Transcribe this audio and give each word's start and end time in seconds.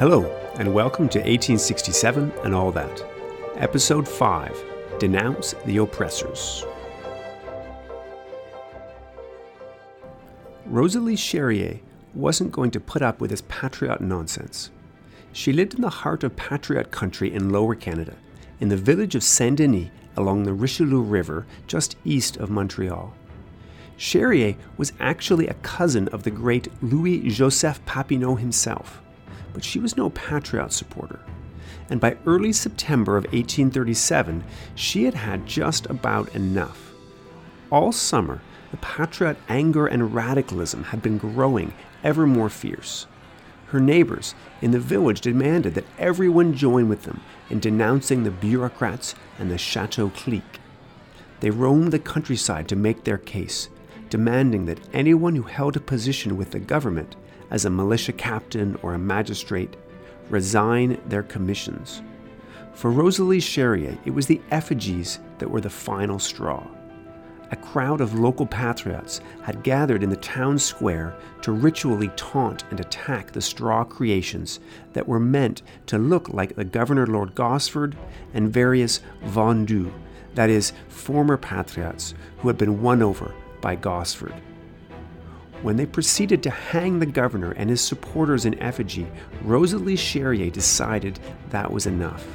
Hello, 0.00 0.24
and 0.54 0.72
welcome 0.72 1.10
to 1.10 1.18
1867 1.18 2.32
and 2.42 2.54
All 2.54 2.72
That. 2.72 3.04
Episode 3.56 4.08
5 4.08 4.64
Denounce 4.98 5.54
the 5.66 5.76
Oppressors. 5.76 6.64
Rosalie 10.64 11.16
Cherrier 11.16 11.80
wasn't 12.14 12.50
going 12.50 12.70
to 12.70 12.80
put 12.80 13.02
up 13.02 13.20
with 13.20 13.28
this 13.28 13.42
patriot 13.46 14.00
nonsense. 14.00 14.70
She 15.34 15.52
lived 15.52 15.74
in 15.74 15.82
the 15.82 15.90
heart 15.90 16.24
of 16.24 16.34
patriot 16.34 16.90
country 16.90 17.30
in 17.30 17.50
Lower 17.50 17.74
Canada, 17.74 18.14
in 18.58 18.70
the 18.70 18.78
village 18.78 19.14
of 19.14 19.22
Saint 19.22 19.58
Denis 19.58 19.90
along 20.16 20.44
the 20.44 20.54
Richelieu 20.54 21.02
River 21.02 21.46
just 21.66 21.96
east 22.06 22.38
of 22.38 22.48
Montreal. 22.48 23.12
Cherrier 23.98 24.56
was 24.78 24.94
actually 24.98 25.48
a 25.48 25.60
cousin 25.60 26.08
of 26.08 26.22
the 26.22 26.30
great 26.30 26.68
Louis 26.82 27.28
Joseph 27.28 27.84
Papineau 27.84 28.38
himself, 28.38 29.02
but 29.52 29.64
she 29.64 29.78
was 29.78 29.96
no 29.96 30.10
patriot 30.10 30.72
supporter. 30.72 31.20
And 31.88 32.00
by 32.00 32.16
early 32.26 32.52
September 32.52 33.16
of 33.16 33.24
1837, 33.24 34.44
she 34.74 35.04
had 35.04 35.14
had 35.14 35.46
just 35.46 35.86
about 35.86 36.34
enough. 36.34 36.92
All 37.70 37.92
summer, 37.92 38.40
the 38.70 38.76
patriot 38.76 39.36
anger 39.48 39.86
and 39.86 40.14
radicalism 40.14 40.84
had 40.84 41.02
been 41.02 41.18
growing 41.18 41.72
ever 42.04 42.26
more 42.26 42.48
fierce. 42.48 43.06
Her 43.66 43.80
neighbors 43.80 44.34
in 44.60 44.72
the 44.72 44.80
village 44.80 45.20
demanded 45.20 45.74
that 45.74 45.86
everyone 45.98 46.54
join 46.54 46.88
with 46.88 47.04
them 47.04 47.20
in 47.48 47.60
denouncing 47.60 48.24
the 48.24 48.30
bureaucrats 48.30 49.14
and 49.38 49.50
the 49.50 49.58
chateau 49.58 50.10
clique. 50.10 50.60
They 51.40 51.50
roamed 51.50 51.92
the 51.92 51.98
countryside 51.98 52.68
to 52.68 52.76
make 52.76 53.04
their 53.04 53.18
case, 53.18 53.68
demanding 54.08 54.66
that 54.66 54.80
anyone 54.92 55.36
who 55.36 55.44
held 55.44 55.76
a 55.76 55.80
position 55.80 56.36
with 56.36 56.50
the 56.50 56.58
government, 56.58 57.16
as 57.50 57.64
a 57.64 57.70
militia 57.70 58.12
captain 58.12 58.76
or 58.82 58.94
a 58.94 58.98
magistrate, 58.98 59.76
resign 60.28 61.00
their 61.06 61.22
commissions. 61.22 62.02
For 62.74 62.90
Rosalie 62.90 63.40
Cherrier, 63.40 63.98
it 64.04 64.10
was 64.10 64.26
the 64.26 64.40
effigies 64.50 65.18
that 65.38 65.50
were 65.50 65.60
the 65.60 65.70
final 65.70 66.18
straw 66.18 66.66
a 67.50 67.56
crowd 67.56 68.00
of 68.00 68.18
local 68.18 68.46
patriots 68.46 69.20
had 69.42 69.64
gathered 69.64 70.02
in 70.02 70.10
the 70.10 70.16
town 70.16 70.58
square 70.58 71.16
to 71.42 71.52
ritually 71.52 72.10
taunt 72.16 72.64
and 72.70 72.78
attack 72.78 73.32
the 73.32 73.40
straw 73.40 73.82
creations 73.82 74.60
that 74.92 75.08
were 75.08 75.20
meant 75.20 75.62
to 75.86 75.98
look 75.98 76.28
like 76.28 76.54
the 76.54 76.64
Governor 76.64 77.06
Lord 77.06 77.34
Gosford 77.34 77.96
and 78.34 78.52
various 78.52 79.00
vendus, 79.24 79.92
that 80.34 80.48
is, 80.48 80.72
former 80.88 81.36
patriots 81.36 82.14
who 82.38 82.48
had 82.48 82.56
been 82.56 82.82
won 82.82 83.02
over 83.02 83.34
by 83.60 83.74
Gosford. 83.74 84.34
When 85.62 85.76
they 85.76 85.84
proceeded 85.84 86.42
to 86.44 86.50
hang 86.50 86.98
the 86.98 87.06
governor 87.06 87.52
and 87.52 87.68
his 87.68 87.82
supporters 87.82 88.46
in 88.46 88.58
effigy, 88.60 89.06
Rosalie 89.42 89.94
Cherrier 89.94 90.50
decided 90.50 91.20
that 91.50 91.70
was 91.70 91.86
enough. 91.86 92.26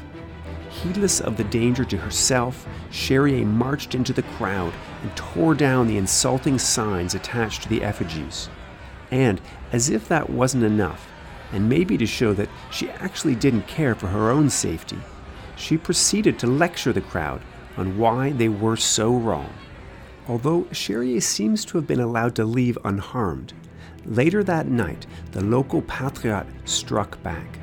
Heedless 0.70 1.22
of 1.22 1.36
the 1.36 1.44
danger 1.46 1.84
to 1.86 1.98
herself, 1.98 2.68
Cherrier 2.92 3.44
marched 3.44 3.96
into 3.96 4.14
the 4.14 4.22
crowd 4.22 4.74
and 5.02 5.16
tore 5.16 5.56
down 5.56 5.88
the 5.88 5.98
insulting 5.98 6.60
signs 6.60 7.16
attached 7.16 7.64
to 7.64 7.70
the 7.70 7.82
effigies. 7.82 8.48
And, 9.10 9.42
as 9.72 9.90
if 9.90 10.08
that 10.08 10.30
wasn't 10.30 10.64
enough, 10.64 11.08
and 11.52 11.68
maybe 11.68 11.98
to 11.98 12.06
show 12.06 12.34
that 12.34 12.50
she 12.70 12.92
actually 12.92 13.34
didn't 13.34 13.68
care 13.68 13.96
for 13.96 14.08
her 14.08 14.30
own 14.30 14.52
safety, 14.52 15.00
she 15.56 15.78
proceeded 15.78 16.38
to 16.40 16.48
lecture 16.48 16.94
the 16.94 17.02
crowd 17.02 17.42
on 17.76 17.98
why 17.98 18.34
they 18.34 18.50
were 18.50 18.78
so 18.78 19.16
wrong. 19.16 19.52
Although 20.28 20.64
Cherrier 20.72 21.22
seems 21.22 21.64
to 21.66 21.78
have 21.78 21.86
been 21.86 22.00
allowed 22.00 22.36
to 22.36 22.46
leave 22.46 22.78
unharmed, 22.84 23.54
later 24.06 24.44
that 24.44 24.68
night 24.68 25.06
the 25.32 25.44
local 25.44 25.82
patriot 25.84 26.48
struck 26.66 27.22
back. 27.22 27.60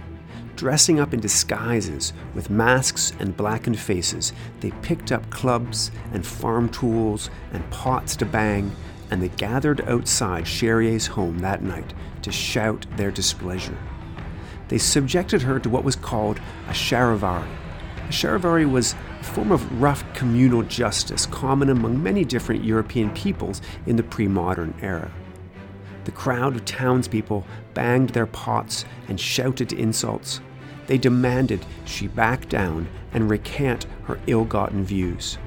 Dressing 0.55 1.01
up 1.01 1.13
in 1.13 1.19
disguises 1.19 2.13
with 2.35 2.51
masks 2.51 3.13
and 3.19 3.37
blackened 3.37 3.79
faces, 3.79 4.33
they 4.61 4.71
picked 4.83 5.11
up 5.11 5.29
clubs 5.31 5.91
and 6.13 6.25
farm 6.25 6.69
tools 6.69 7.31
and 7.53 7.69
pots 7.71 8.15
to 8.17 8.25
bang, 8.25 8.71
and 9.11 9.21
they 9.21 9.31
gathered 9.31 9.81
outside 9.89 10.45
Cherrier's 10.45 11.09
home 11.09 11.41
that 11.41 11.63
night 11.63 11.93
to 12.23 12.31
shout 12.31 12.87
their 12.97 13.11
displeasure. 13.11 13.79
They 14.69 14.79
subjected 14.79 15.43
her 15.43 15.59
to 15.59 15.69
what 15.69 15.85
was 15.85 15.97
called 15.97 16.39
a 16.69 16.73
charivari. 16.73 17.49
A 18.09 18.13
charivari 18.13 18.71
was 18.71 18.95
a 19.23 19.25
form 19.25 19.53
of 19.53 19.81
rough 19.81 20.03
communal 20.15 20.65
justice 20.65 21.27
common 21.27 21.69
among 21.71 22.03
many 22.03 22.25
different 22.25 22.65
European 22.65 23.09
peoples 23.11 23.63
in 23.87 23.95
the 23.95 24.03
pre 24.03 24.27
modern 24.27 24.75
era. 24.83 25.13
The 26.05 26.11
crowd 26.11 26.57
of 26.57 26.65
townspeople 26.65 27.47
banged 27.73 28.11
their 28.11 28.27
pots 28.27 28.85
and 29.07 29.21
shouted 29.21 29.73
insults. 29.73 30.41
They 30.89 30.99
demanded 30.99 31.65
she 31.85 32.09
back 32.09 32.49
down 32.49 32.89
and 33.13 33.31
recant 33.31 33.87
her 34.07 34.19
ill 34.27 34.45
gotten 34.45 34.85
views. 34.85 35.39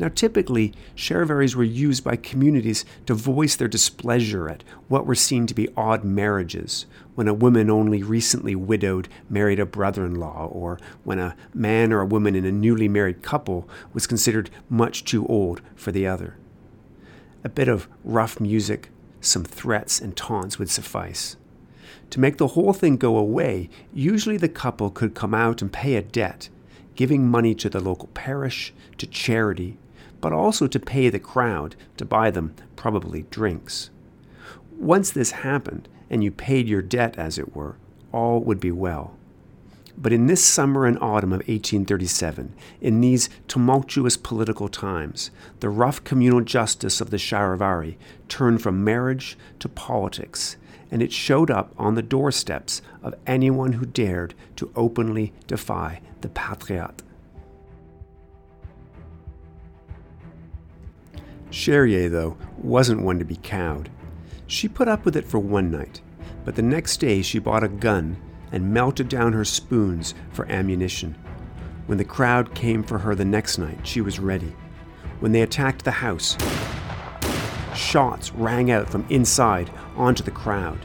Now, 0.00 0.08
typically, 0.08 0.72
charivaris 0.96 1.54
were 1.54 1.62
used 1.62 2.04
by 2.04 2.16
communities 2.16 2.86
to 3.04 3.12
voice 3.12 3.54
their 3.54 3.68
displeasure 3.68 4.48
at 4.48 4.64
what 4.88 5.04
were 5.04 5.14
seen 5.14 5.46
to 5.46 5.54
be 5.54 5.68
odd 5.76 6.04
marriages, 6.04 6.86
when 7.16 7.28
a 7.28 7.34
woman 7.34 7.68
only 7.68 8.02
recently 8.02 8.54
widowed 8.54 9.08
married 9.28 9.60
a 9.60 9.66
brother 9.66 10.06
in 10.06 10.14
law, 10.14 10.48
or 10.50 10.80
when 11.04 11.18
a 11.18 11.36
man 11.52 11.92
or 11.92 12.00
a 12.00 12.06
woman 12.06 12.34
in 12.34 12.46
a 12.46 12.50
newly 12.50 12.88
married 12.88 13.20
couple 13.20 13.68
was 13.92 14.06
considered 14.06 14.48
much 14.70 15.04
too 15.04 15.26
old 15.26 15.60
for 15.76 15.92
the 15.92 16.06
other. 16.06 16.38
A 17.44 17.50
bit 17.50 17.68
of 17.68 17.86
rough 18.02 18.40
music, 18.40 18.88
some 19.20 19.44
threats 19.44 20.00
and 20.00 20.16
taunts 20.16 20.58
would 20.58 20.70
suffice. 20.70 21.36
To 22.08 22.20
make 22.20 22.38
the 22.38 22.48
whole 22.48 22.72
thing 22.72 22.96
go 22.96 23.18
away, 23.18 23.68
usually 23.92 24.38
the 24.38 24.48
couple 24.48 24.88
could 24.88 25.14
come 25.14 25.34
out 25.34 25.60
and 25.60 25.70
pay 25.70 25.96
a 25.96 26.02
debt, 26.02 26.48
giving 26.94 27.28
money 27.28 27.54
to 27.56 27.68
the 27.68 27.80
local 27.80 28.08
parish, 28.14 28.72
to 28.96 29.06
charity, 29.06 29.76
but 30.20 30.32
also 30.32 30.66
to 30.66 30.78
pay 30.78 31.08
the 31.08 31.18
crowd 31.18 31.76
to 31.96 32.04
buy 32.04 32.30
them 32.30 32.54
probably 32.76 33.22
drinks. 33.30 33.90
Once 34.78 35.10
this 35.10 35.32
happened, 35.32 35.88
and 36.08 36.24
you 36.24 36.30
paid 36.30 36.68
your 36.68 36.82
debt, 36.82 37.16
as 37.18 37.38
it 37.38 37.54
were, 37.54 37.76
all 38.12 38.40
would 38.40 38.60
be 38.60 38.72
well. 38.72 39.16
But 39.96 40.12
in 40.12 40.26
this 40.26 40.42
summer 40.42 40.86
and 40.86 40.98
autumn 40.98 41.32
of 41.32 41.40
1837, 41.40 42.54
in 42.80 43.00
these 43.00 43.28
tumultuous 43.48 44.16
political 44.16 44.68
times, 44.68 45.30
the 45.60 45.68
rough 45.68 46.02
communal 46.04 46.40
justice 46.40 47.00
of 47.00 47.10
the 47.10 47.18
Charivari 47.18 47.96
turned 48.28 48.62
from 48.62 48.82
marriage 48.82 49.36
to 49.58 49.68
politics, 49.68 50.56
and 50.90 51.02
it 51.02 51.12
showed 51.12 51.50
up 51.50 51.74
on 51.76 51.94
the 51.94 52.02
doorsteps 52.02 52.80
of 53.02 53.14
anyone 53.26 53.74
who 53.74 53.84
dared 53.84 54.34
to 54.56 54.72
openly 54.74 55.34
defy 55.46 56.00
the 56.22 56.28
Patriot. 56.30 57.02
Cherrier, 61.50 62.08
though, 62.08 62.36
wasn't 62.58 63.02
one 63.02 63.18
to 63.18 63.24
be 63.24 63.36
cowed. 63.36 63.90
She 64.46 64.68
put 64.68 64.88
up 64.88 65.04
with 65.04 65.16
it 65.16 65.26
for 65.26 65.38
one 65.38 65.70
night, 65.70 66.00
but 66.44 66.54
the 66.56 66.62
next 66.62 66.98
day 66.98 67.22
she 67.22 67.38
bought 67.38 67.64
a 67.64 67.68
gun 67.68 68.16
and 68.52 68.72
melted 68.72 69.08
down 69.08 69.32
her 69.32 69.44
spoons 69.44 70.14
for 70.32 70.50
ammunition. 70.50 71.16
When 71.86 71.98
the 71.98 72.04
crowd 72.04 72.54
came 72.54 72.82
for 72.82 72.98
her 72.98 73.14
the 73.14 73.24
next 73.24 73.58
night, 73.58 73.86
she 73.86 74.00
was 74.00 74.18
ready. 74.18 74.54
When 75.20 75.32
they 75.32 75.42
attacked 75.42 75.84
the 75.84 75.90
house, 75.90 76.36
shots 77.74 78.32
rang 78.32 78.70
out 78.70 78.88
from 78.88 79.06
inside 79.08 79.70
onto 79.96 80.22
the 80.22 80.30
crowd. 80.30 80.78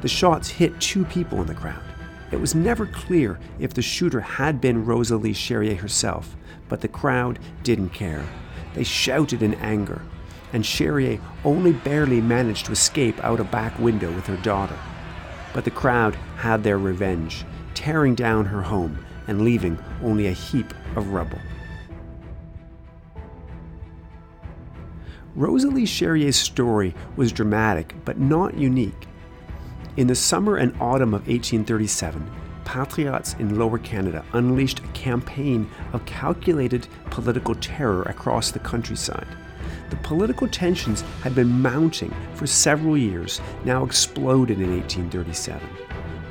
The 0.00 0.08
shots 0.08 0.48
hit 0.48 0.80
two 0.80 1.04
people 1.04 1.40
in 1.40 1.46
the 1.46 1.54
crowd. 1.54 1.82
It 2.30 2.40
was 2.40 2.54
never 2.54 2.86
clear 2.86 3.38
if 3.58 3.74
the 3.74 3.82
shooter 3.82 4.20
had 4.20 4.60
been 4.60 4.86
Rosalie 4.86 5.34
Cherrier 5.34 5.76
herself, 5.76 6.34
but 6.68 6.80
the 6.80 6.88
crowd 6.88 7.38
didn't 7.62 7.90
care. 7.90 8.26
They 8.74 8.84
shouted 8.84 9.42
in 9.42 9.54
anger, 9.54 10.02
and 10.52 10.64
Cherrier 10.64 11.20
only 11.44 11.72
barely 11.72 12.20
managed 12.20 12.66
to 12.66 12.72
escape 12.72 13.22
out 13.24 13.40
a 13.40 13.44
back 13.44 13.78
window 13.78 14.12
with 14.12 14.26
her 14.26 14.36
daughter. 14.38 14.78
But 15.52 15.64
the 15.64 15.70
crowd 15.70 16.14
had 16.36 16.62
their 16.62 16.78
revenge, 16.78 17.44
tearing 17.74 18.14
down 18.14 18.46
her 18.46 18.62
home 18.62 18.98
and 19.26 19.42
leaving 19.42 19.78
only 20.02 20.26
a 20.26 20.32
heap 20.32 20.72
of 20.96 21.08
rubble. 21.08 21.38
Rosalie 25.34 25.86
Cherrier's 25.86 26.36
story 26.36 26.94
was 27.16 27.32
dramatic 27.32 27.94
but 28.04 28.18
not 28.18 28.54
unique. 28.54 29.08
In 29.96 30.06
the 30.06 30.14
summer 30.14 30.56
and 30.56 30.74
autumn 30.80 31.14
of 31.14 31.26
1837, 31.26 32.30
patriots 32.72 33.36
in 33.38 33.58
Lower 33.58 33.76
Canada 33.76 34.24
unleashed 34.32 34.78
a 34.78 34.88
campaign 34.94 35.68
of 35.92 36.06
calculated 36.06 36.88
political 37.10 37.54
terror 37.56 38.02
across 38.04 38.50
the 38.50 38.60
countryside. 38.60 39.26
The 39.90 39.96
political 39.96 40.48
tensions 40.48 41.02
had 41.22 41.34
been 41.34 41.60
mounting 41.60 42.14
for 42.32 42.46
several 42.46 42.96
years, 42.96 43.42
now 43.66 43.84
exploded 43.84 44.58
in 44.58 44.70
1837. 44.70 45.60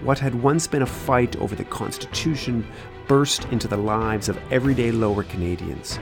What 0.03 0.17
had 0.17 0.33
once 0.33 0.65
been 0.65 0.81
a 0.81 0.88
fight 0.88 1.35
over 1.35 1.53
the 1.53 1.63
Constitution 1.65 2.65
burst 3.07 3.45
into 3.51 3.67
the 3.67 3.77
lives 3.77 4.27
of 4.27 4.39
everyday 4.49 4.91
lower 4.91 5.21
Canadians. 5.21 5.99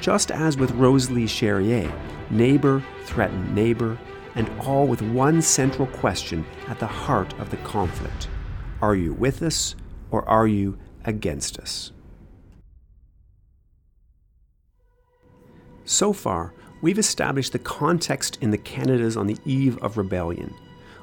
Just 0.00 0.30
as 0.30 0.56
with 0.56 0.70
Rosalie 0.72 1.26
Cherrier, 1.26 1.92
neighbor 2.30 2.84
threatened 3.06 3.52
neighbor, 3.52 3.98
and 4.36 4.48
all 4.60 4.86
with 4.86 5.02
one 5.02 5.42
central 5.42 5.88
question 5.88 6.44
at 6.68 6.78
the 6.78 6.86
heart 6.86 7.36
of 7.40 7.50
the 7.50 7.56
conflict 7.58 8.28
Are 8.82 8.96
you 8.96 9.12
with 9.12 9.42
us 9.42 9.76
or 10.10 10.28
are 10.28 10.48
you 10.48 10.76
against 11.04 11.60
us? 11.60 11.92
So 15.84 16.12
far, 16.12 16.52
we've 16.80 16.98
established 16.98 17.52
the 17.52 17.60
context 17.60 18.38
in 18.40 18.50
the 18.50 18.58
Canadas 18.58 19.16
on 19.16 19.28
the 19.28 19.38
eve 19.44 19.78
of 19.78 19.96
rebellion. 19.96 20.52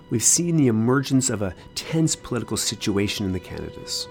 We've 0.10 0.22
seen 0.22 0.58
the 0.58 0.68
emergence 0.68 1.30
of 1.30 1.42
a 1.42 1.56
tense 1.74 2.18
political 2.18 2.58
situation 2.58 3.26
in 3.26 3.32
the 3.32 3.40
Canadas. 3.40 4.10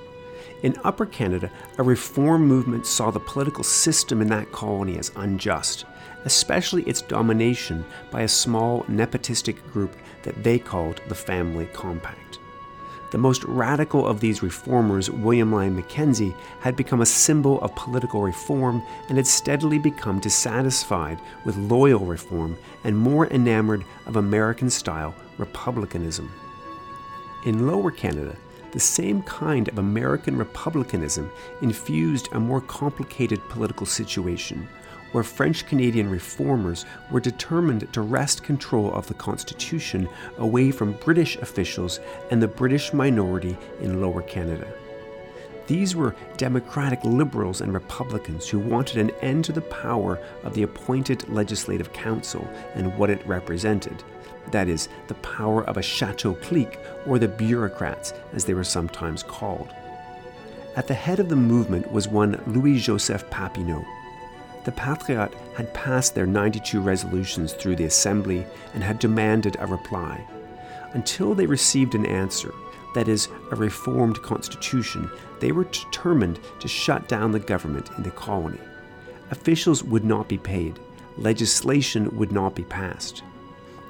In 0.63 0.75
Upper 0.83 1.05
Canada, 1.05 1.51
a 1.77 1.83
reform 1.83 2.47
movement 2.47 2.87
saw 2.87 3.11
the 3.11 3.21
political 3.21 3.65
system 3.65 4.23
in 4.23 4.29
that 4.29 4.51
colony 4.51 4.99
as 4.99 5.13
unjust, 5.17 5.85
especially 6.25 6.85
its 6.85 7.03
domination 7.03 7.85
by 8.11 8.23
a 8.23 8.29
small 8.29 8.83
nepotistic 8.85 9.63
group 9.73 9.95
that 10.23 10.43
they 10.43 10.59
called 10.59 11.03
the 11.09 11.15
Family 11.15 11.67
Compact. 11.75 12.28
The 13.11 13.19
most 13.19 13.43
radical 13.45 14.07
of 14.07 14.21
these 14.21 14.43
reformers, 14.43 15.11
William 15.11 15.51
Lyon 15.51 15.77
Mackenzie, 15.77 16.35
had 16.61 16.77
become 16.77 17.01
a 17.01 17.07
symbol 17.07 17.59
of 17.63 17.75
political 17.75 18.21
reform 18.21 18.83
and 19.09 19.17
had 19.17 19.27
steadily 19.27 19.79
become 19.79 20.21
dissatisfied 20.21 21.19
with 21.45 21.57
loyal 21.57 22.05
reform 22.05 22.59
and 22.85 22.99
more 22.99 23.27
enamored 23.29 23.85
of 24.07 24.17
American 24.17 24.69
style 24.69 25.15
republicanism. 25.39 26.31
In 27.47 27.67
Lower 27.67 27.91
Canada, 27.91 28.37
the 28.73 28.81
same 28.81 29.23
kind 29.23 29.69
of 29.69 29.79
American 29.79 30.37
republicanism 30.37 31.31
infused 31.63 32.29
a 32.33 32.41
more 32.41 32.61
complicated 32.61 33.41
political 33.49 33.87
situation 33.87 34.69
where 35.13 35.25
French 35.25 35.67
Canadian 35.67 36.11
reformers 36.11 36.85
were 37.11 37.21
determined 37.21 37.93
to 37.93 38.01
wrest 38.01 38.43
control 38.43 38.93
of 38.93 39.07
the 39.07 39.15
Constitution 39.15 40.09
away 40.39 40.71
from 40.71 40.93
British 40.93 41.37
officials 41.37 42.01
and 42.31 42.43
the 42.43 42.49
British 42.49 42.93
minority 42.93 43.57
in 43.81 44.01
Lower 44.01 44.23
Canada. 44.23 44.67
These 45.67 45.95
were 45.95 46.17
Democratic 46.39 47.05
liberals 47.05 47.61
and 47.61 47.75
Republicans 47.75 48.49
who 48.49 48.59
wanted 48.59 48.97
an 48.97 49.11
end 49.21 49.45
to 49.45 49.53
the 49.53 49.61
power 49.61 50.19
of 50.43 50.55
the 50.55 50.63
appointed 50.63 51.29
Legislative 51.29 51.93
Council 51.93 52.49
and 52.75 52.97
what 52.97 53.11
it 53.11 53.27
represented. 53.27 54.03
That 54.51 54.69
is, 54.69 54.89
the 55.09 55.15
power 55.15 55.65
of 55.65 55.77
a 55.77 55.83
chateau 55.83 56.33
clique, 56.35 56.79
or 57.07 57.19
the 57.19 57.29
bureaucrats, 57.29 58.15
as 58.33 58.47
they 58.47 58.55
were 58.55 58.65
sometimes 58.65 59.23
called. 59.23 59.69
At 60.75 60.87
the 60.87 60.95
head 60.95 61.21
of 61.21 61.29
the 61.29 61.37
movement 61.37 61.93
was 61.93 62.09
one 62.09 62.43
Louis 62.47 62.81
Joseph 62.81 63.29
Papineau, 63.29 63.85
the 64.69 64.73
Patriots 64.73 65.35
had 65.57 65.73
passed 65.73 66.15
their 66.15 66.27
92 66.27 66.83
resolutions 66.83 67.55
through 67.55 67.75
the 67.75 67.87
Assembly 67.87 68.45
and 68.75 68.83
had 68.83 68.99
demanded 68.99 69.57
a 69.59 69.67
reply. 69.67 70.23
Until 70.93 71.35
they 71.35 71.47
received 71.47 71.95
an 71.95 72.05
answer, 72.05 72.53
that 72.95 73.09
is, 73.09 73.31
a 73.51 73.57
reformed 73.57 74.21
constitution, 74.21 75.11
they 75.41 75.53
were 75.53 75.65
determined 75.65 76.39
to 76.61 76.69
shut 76.69 77.09
down 77.09 77.33
the 77.33 77.39
government 77.39 77.89
in 77.97 78.03
the 78.03 78.11
colony. 78.11 78.61
Officials 79.31 79.83
would 79.83 80.05
not 80.05 80.29
be 80.29 80.37
paid, 80.37 80.79
legislation 81.17 82.15
would 82.19 82.31
not 82.31 82.55
be 82.55 82.65
passed. 82.65 83.23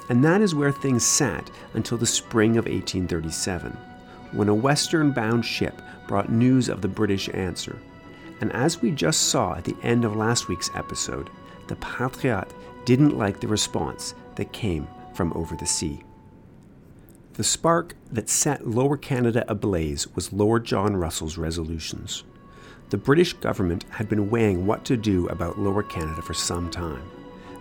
And 0.09 0.23
that 0.23 0.43
is 0.43 0.55
where 0.55 0.71
things 0.71 1.05
sat 1.05 1.51
until 1.75 1.99
the 1.99 2.07
spring 2.07 2.51
of 2.51 2.67
1837, 2.67 3.73
when 4.31 4.49
a 4.49 4.55
western 4.55 5.11
bound 5.11 5.45
ship 5.45 5.83
brought 6.07 6.31
news 6.31 6.69
of 6.69 6.83
the 6.83 6.87
British 6.87 7.29
answer 7.31 7.81
and 8.41 8.53
as 8.53 8.81
we 8.81 8.91
just 8.91 9.29
saw 9.29 9.55
at 9.55 9.65
the 9.65 9.77
end 9.83 10.05
of 10.05 10.17
last 10.17 10.49
week's 10.49 10.71
episode, 10.75 11.31
the 11.67 11.77
Patriot 11.77 12.47
didn't 12.85 13.19
like 13.19 13.41
the 13.41 13.49
response 13.49 14.15
that 14.37 14.53
came 14.53 14.89
from 15.15 15.33
over 15.35 15.57
the 15.57 15.67
sea. 15.67 16.03
The 17.35 17.45
spark 17.45 17.95
that 18.11 18.29
set 18.29 18.67
Lower 18.67 18.97
Canada 18.97 19.45
ablaze 19.49 20.13
was 20.15 20.33
Lord 20.33 20.65
John 20.65 20.97
Russell's 20.97 21.39
resolutions. 21.39 22.25
The 22.91 22.97
British 22.97 23.35
government 23.35 23.85
had 23.91 24.09
been 24.09 24.31
weighing 24.31 24.67
what 24.67 24.85
to 24.87 24.97
do 24.97 25.29
about 25.29 25.59
Lower 25.59 25.83
Canada 25.83 26.23
for 26.23 26.35
some 26.35 26.71
time. 26.71 27.03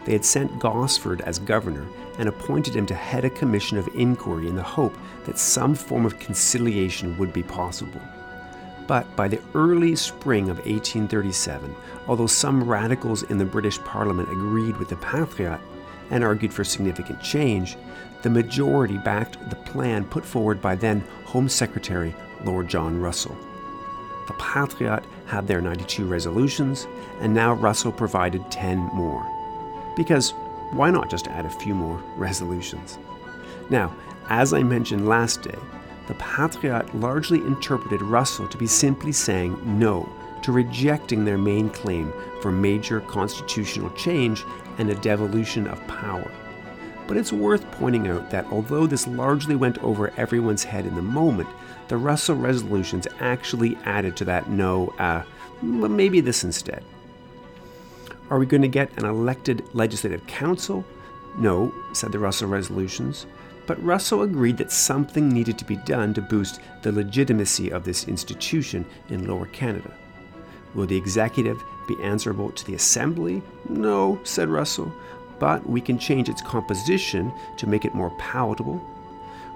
They 0.05 0.13
had 0.13 0.23
sent 0.23 0.59
Gosford 0.59 1.21
as 1.21 1.37
governor 1.37 1.85
and 2.17 2.29
appointed 2.29 2.75
him 2.75 2.85
to 2.85 2.95
head 2.95 3.25
a 3.25 3.29
commission 3.29 3.77
of 3.77 3.89
inquiry 3.93 4.47
in 4.47 4.55
the 4.55 4.63
hope 4.63 4.97
that 5.25 5.37
some 5.37 5.75
form 5.75 6.05
of 6.05 6.17
conciliation 6.17 7.17
would 7.17 7.33
be 7.33 7.43
possible. 7.43 8.01
But 8.87 9.13
by 9.17 9.27
the 9.27 9.41
early 9.53 9.95
spring 9.95 10.49
of 10.49 10.57
1837, 10.59 11.75
although 12.07 12.27
some 12.27 12.63
radicals 12.63 13.23
in 13.23 13.37
the 13.37 13.45
British 13.45 13.79
Parliament 13.79 14.31
agreed 14.31 14.77
with 14.77 14.89
the 14.89 14.95
Patriot 14.95 15.59
and 16.09 16.23
argued 16.23 16.53
for 16.53 16.63
significant 16.63 17.21
change, 17.21 17.77
the 18.21 18.29
majority 18.29 18.97
backed 18.97 19.49
the 19.49 19.57
plan 19.57 20.05
put 20.05 20.25
forward 20.25 20.61
by 20.61 20.75
then 20.75 21.01
Home 21.25 21.49
Secretary 21.49 22.15
Lord 22.43 22.67
John 22.69 22.99
Russell. 22.99 23.37
The 24.27 24.33
Patriot 24.33 25.03
had 25.25 25.47
their 25.47 25.61
92 25.61 26.05
resolutions, 26.05 26.87
and 27.19 27.33
now 27.33 27.53
Russell 27.53 27.91
provided 27.91 28.49
10 28.51 28.77
more. 28.93 29.25
Because 29.95 30.31
why 30.71 30.91
not 30.91 31.09
just 31.09 31.27
add 31.27 31.45
a 31.45 31.49
few 31.49 31.73
more 31.73 32.01
resolutions? 32.17 32.97
Now, 33.69 33.93
as 34.29 34.53
I 34.53 34.63
mentioned 34.63 35.07
last 35.07 35.41
day, 35.41 35.57
the 36.07 36.15
Patriot 36.15 36.95
largely 36.95 37.39
interpreted 37.39 38.01
Russell 38.01 38.47
to 38.47 38.57
be 38.57 38.67
simply 38.67 39.11
saying 39.11 39.59
no 39.79 40.09
to 40.41 40.51
rejecting 40.51 41.25
their 41.25 41.37
main 41.37 41.69
claim 41.69 42.13
for 42.41 42.51
major 42.51 43.01
constitutional 43.01 43.89
change 43.91 44.45
and 44.77 44.89
a 44.89 44.95
devolution 44.95 45.67
of 45.67 45.85
power. 45.87 46.31
But 47.07 47.17
it's 47.17 47.33
worth 47.33 47.69
pointing 47.71 48.07
out 48.07 48.29
that 48.31 48.45
although 48.51 48.87
this 48.87 49.07
largely 49.07 49.55
went 49.55 49.77
over 49.79 50.13
everyone's 50.17 50.63
head 50.63 50.85
in 50.85 50.95
the 50.95 51.01
moment, 51.01 51.49
the 51.87 51.97
Russell 51.97 52.35
resolutions 52.35 53.07
actually 53.19 53.77
added 53.85 54.15
to 54.17 54.25
that 54.25 54.49
no, 54.49 54.93
uh, 54.99 55.23
maybe 55.61 56.19
this 56.21 56.43
instead. 56.43 56.83
Are 58.29 58.39
we 58.39 58.45
going 58.45 58.61
to 58.61 58.67
get 58.67 58.97
an 58.97 59.05
elected 59.05 59.63
legislative 59.73 60.25
council? 60.27 60.85
No, 61.37 61.73
said 61.93 62.11
the 62.11 62.19
Russell 62.19 62.49
resolutions 62.49 63.25
but 63.67 63.83
Russell 63.83 64.23
agreed 64.23 64.57
that 64.57 64.71
something 64.71 65.29
needed 65.29 65.57
to 65.59 65.65
be 65.65 65.75
done 65.75 66.13
to 66.15 66.21
boost 66.21 66.61
the 66.81 66.91
legitimacy 66.91 67.69
of 67.69 67.83
this 67.83 68.07
institution 68.07 68.85
in 69.09 69.27
Lower 69.27 69.45
Canada. 69.47 69.91
Will 70.73 70.87
the 70.87 70.97
executive 70.97 71.61
be 71.87 72.01
answerable 72.01 72.51
to 72.51 72.65
the 72.65 72.75
Assembly? 72.75 73.43
No, 73.69 74.19
said 74.23 74.49
Russell, 74.49 74.91
but 75.37 75.67
we 75.69 75.81
can 75.81 75.99
change 75.99 76.29
its 76.29 76.41
composition 76.41 77.31
to 77.57 77.67
make 77.67 77.85
it 77.85 77.93
more 77.93 78.11
palatable. 78.17 78.81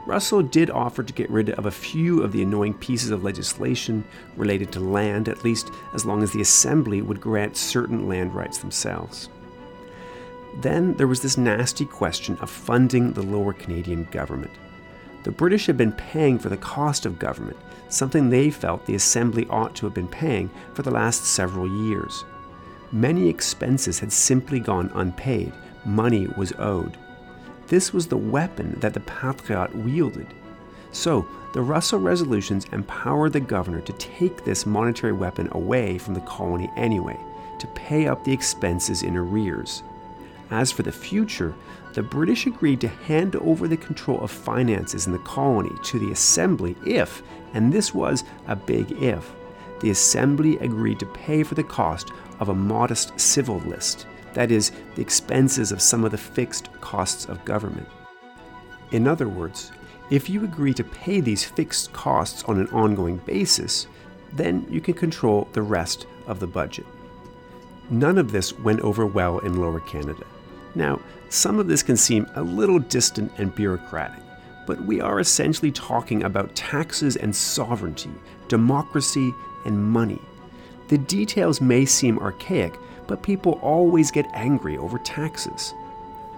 Russell 0.05 0.41
did 0.41 0.69
offer 0.69 1.03
to 1.03 1.13
get 1.13 1.29
rid 1.29 1.51
of 1.51 1.67
a 1.67 1.71
few 1.71 2.23
of 2.23 2.31
the 2.31 2.41
annoying 2.41 2.73
pieces 2.73 3.11
of 3.11 3.23
legislation 3.23 4.03
related 4.35 4.71
to 4.73 4.79
land, 4.79 5.29
at 5.29 5.43
least 5.43 5.71
as 5.93 6.05
long 6.05 6.23
as 6.23 6.31
the 6.31 6.41
Assembly 6.41 7.01
would 7.01 7.21
grant 7.21 7.55
certain 7.55 8.07
land 8.09 8.33
rights 8.33 8.57
themselves. 8.57 9.29
Then 10.55 10.93
there 10.95 11.07
was 11.07 11.21
this 11.21 11.37
nasty 11.37 11.85
question 11.85 12.37
of 12.41 12.49
funding 12.49 13.13
the 13.13 13.23
lower 13.23 13.53
Canadian 13.53 14.05
government. 14.05 14.51
The 15.23 15.31
British 15.31 15.67
had 15.67 15.77
been 15.77 15.93
paying 15.93 16.39
for 16.39 16.49
the 16.49 16.57
cost 16.57 17.05
of 17.05 17.19
government, 17.19 17.57
something 17.89 18.29
they 18.29 18.49
felt 18.49 18.85
the 18.85 18.95
Assembly 18.95 19.47
ought 19.49 19.75
to 19.75 19.85
have 19.85 19.93
been 19.93 20.07
paying 20.07 20.49
for 20.73 20.81
the 20.81 20.91
last 20.91 21.25
several 21.25 21.67
years. 21.85 22.25
Many 22.91 23.29
expenses 23.29 23.99
had 23.99 24.11
simply 24.11 24.59
gone 24.59 24.91
unpaid, 24.95 25.53
money 25.85 26.27
was 26.37 26.53
owed. 26.59 26.97
This 27.67 27.93
was 27.93 28.07
the 28.07 28.17
weapon 28.17 28.77
that 28.81 28.93
the 28.93 28.99
Patriot 29.01 29.73
wielded. 29.75 30.27
So, 30.91 31.25
the 31.53 31.61
Russell 31.61 31.99
resolutions 31.99 32.65
empowered 32.73 33.33
the 33.33 33.39
governor 33.39 33.81
to 33.81 33.93
take 33.93 34.43
this 34.43 34.65
monetary 34.65 35.13
weapon 35.13 35.47
away 35.51 35.97
from 35.97 36.13
the 36.13 36.21
colony 36.21 36.69
anyway, 36.75 37.17
to 37.59 37.67
pay 37.67 38.07
up 38.07 38.23
the 38.23 38.33
expenses 38.33 39.03
in 39.03 39.15
arrears. 39.15 39.83
As 40.51 40.69
for 40.69 40.83
the 40.83 40.91
future, 40.91 41.55
the 41.93 42.03
British 42.03 42.45
agreed 42.45 42.81
to 42.81 42.89
hand 42.89 43.37
over 43.37 43.69
the 43.69 43.77
control 43.77 44.19
of 44.19 44.31
finances 44.31 45.07
in 45.07 45.13
the 45.13 45.19
colony 45.19 45.71
to 45.83 45.97
the 45.97 46.11
Assembly 46.11 46.75
if, 46.85 47.23
and 47.53 47.71
this 47.71 47.93
was 47.93 48.25
a 48.47 48.55
big 48.55 48.91
if, 49.01 49.33
the 49.79 49.91
Assembly 49.91 50.57
agreed 50.59 50.99
to 50.99 51.05
pay 51.05 51.41
for 51.43 51.55
the 51.55 51.63
cost 51.63 52.11
of 52.41 52.49
a 52.49 52.53
modest 52.53 53.17
civil 53.19 53.59
list, 53.59 54.07
that 54.33 54.51
is, 54.51 54.73
the 54.95 55.01
expenses 55.01 55.71
of 55.71 55.81
some 55.81 56.03
of 56.03 56.11
the 56.11 56.17
fixed 56.17 56.69
costs 56.81 57.25
of 57.25 57.45
government. 57.45 57.87
In 58.91 59.07
other 59.07 59.29
words, 59.29 59.71
if 60.09 60.29
you 60.29 60.43
agree 60.43 60.73
to 60.73 60.83
pay 60.83 61.21
these 61.21 61.45
fixed 61.45 61.93
costs 61.93 62.43
on 62.43 62.59
an 62.59 62.67
ongoing 62.67 63.17
basis, 63.17 63.87
then 64.33 64.67
you 64.69 64.81
can 64.81 64.95
control 64.95 65.47
the 65.53 65.61
rest 65.61 66.07
of 66.27 66.41
the 66.41 66.47
budget. 66.47 66.85
None 67.89 68.17
of 68.17 68.33
this 68.33 68.57
went 68.59 68.81
over 68.81 69.05
well 69.05 69.39
in 69.39 69.59
Lower 69.59 69.79
Canada. 69.79 70.25
Now, 70.75 71.01
some 71.29 71.59
of 71.59 71.67
this 71.67 71.83
can 71.83 71.97
seem 71.97 72.27
a 72.35 72.41
little 72.41 72.79
distant 72.79 73.31
and 73.37 73.53
bureaucratic, 73.55 74.21
but 74.67 74.81
we 74.85 75.01
are 75.01 75.19
essentially 75.19 75.71
talking 75.71 76.23
about 76.23 76.55
taxes 76.55 77.15
and 77.15 77.35
sovereignty, 77.35 78.11
democracy 78.47 79.33
and 79.65 79.83
money. 79.83 80.21
The 80.87 80.97
details 80.97 81.61
may 81.61 81.85
seem 81.85 82.19
archaic, 82.19 82.73
but 83.07 83.23
people 83.23 83.59
always 83.61 84.11
get 84.11 84.25
angry 84.33 84.77
over 84.77 84.97
taxes. 84.99 85.73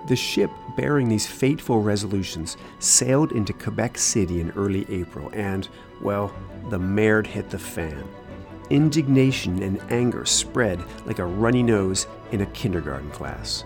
The 0.07 0.15
ship 0.15 0.51
bearing 0.75 1.07
these 1.07 1.25
fateful 1.25 1.81
resolutions 1.81 2.57
sailed 2.79 3.31
into 3.31 3.53
Quebec 3.53 3.97
City 3.97 4.41
in 4.41 4.51
early 4.51 4.85
April, 4.89 5.29
and, 5.33 5.67
well, 6.01 6.33
the 6.69 6.79
merde 6.79 7.29
hit 7.29 7.49
the 7.49 7.59
fan. 7.59 8.03
Indignation 8.69 9.61
and 9.63 9.79
anger 9.91 10.25
spread 10.25 10.83
like 11.05 11.19
a 11.19 11.25
runny 11.25 11.63
nose 11.63 12.07
in 12.31 12.41
a 12.41 12.45
kindergarten 12.47 13.11
class. 13.11 13.63